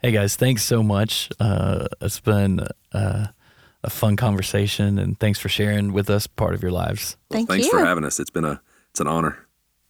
Hey 0.00 0.10
guys, 0.10 0.36
thanks 0.36 0.64
so 0.64 0.82
much. 0.82 1.30
Uh, 1.38 1.86
it's 2.00 2.20
been 2.20 2.66
uh, 2.92 3.26
a 3.84 3.90
fun 3.90 4.16
conversation, 4.16 4.98
and 4.98 5.18
thanks 5.18 5.38
for 5.38 5.48
sharing 5.48 5.92
with 5.92 6.10
us 6.10 6.26
part 6.26 6.54
of 6.54 6.62
your 6.62 6.72
lives. 6.72 7.16
Thank 7.30 7.48
Thanks 7.48 7.66
you. 7.66 7.70
for 7.72 7.84
having 7.84 8.04
us. 8.04 8.18
It's 8.18 8.30
been 8.30 8.44
a 8.44 8.60
it's 8.90 9.00
an 9.00 9.06
honor. 9.06 9.46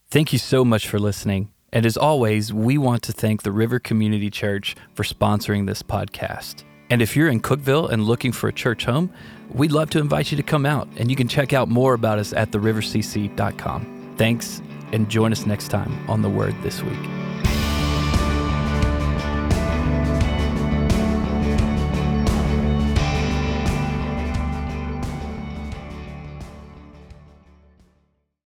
Thank 0.09 0.31
you 0.31 0.39
so 0.39 0.63
much 0.63 0.87
for 0.87 0.99
listening. 0.99 1.51
And 1.71 1.87
as 1.87 1.97
always, 1.97 2.53
we 2.53 2.77
want 2.77 3.01
to 3.03 3.11
thank 3.11 3.41
the 3.41 3.51
River 3.51 3.79
Community 3.79 4.29
Church 4.29 4.75
for 4.93 5.03
sponsoring 5.03 5.65
this 5.65 5.81
podcast. 5.81 6.63
And 6.91 7.01
if 7.01 7.15
you're 7.15 7.29
in 7.29 7.41
Cookeville 7.41 7.89
and 7.89 8.03
looking 8.05 8.31
for 8.31 8.47
a 8.47 8.53
church 8.53 8.85
home, 8.85 9.11
we'd 9.51 9.71
love 9.71 9.89
to 9.91 9.99
invite 9.99 10.29
you 10.29 10.37
to 10.37 10.43
come 10.43 10.67
out. 10.67 10.87
And 10.97 11.09
you 11.09 11.15
can 11.15 11.27
check 11.27 11.51
out 11.51 11.69
more 11.69 11.95
about 11.95 12.19
us 12.19 12.31
at 12.31 12.51
therivercc.com. 12.51 14.13
Thanks, 14.17 14.61
and 14.93 15.09
join 15.09 15.33
us 15.33 15.45
next 15.45 15.67
time 15.67 16.09
on 16.09 16.21
The 16.21 16.29
Word 16.29 16.55
This 16.61 16.81
Week. 16.81 17.72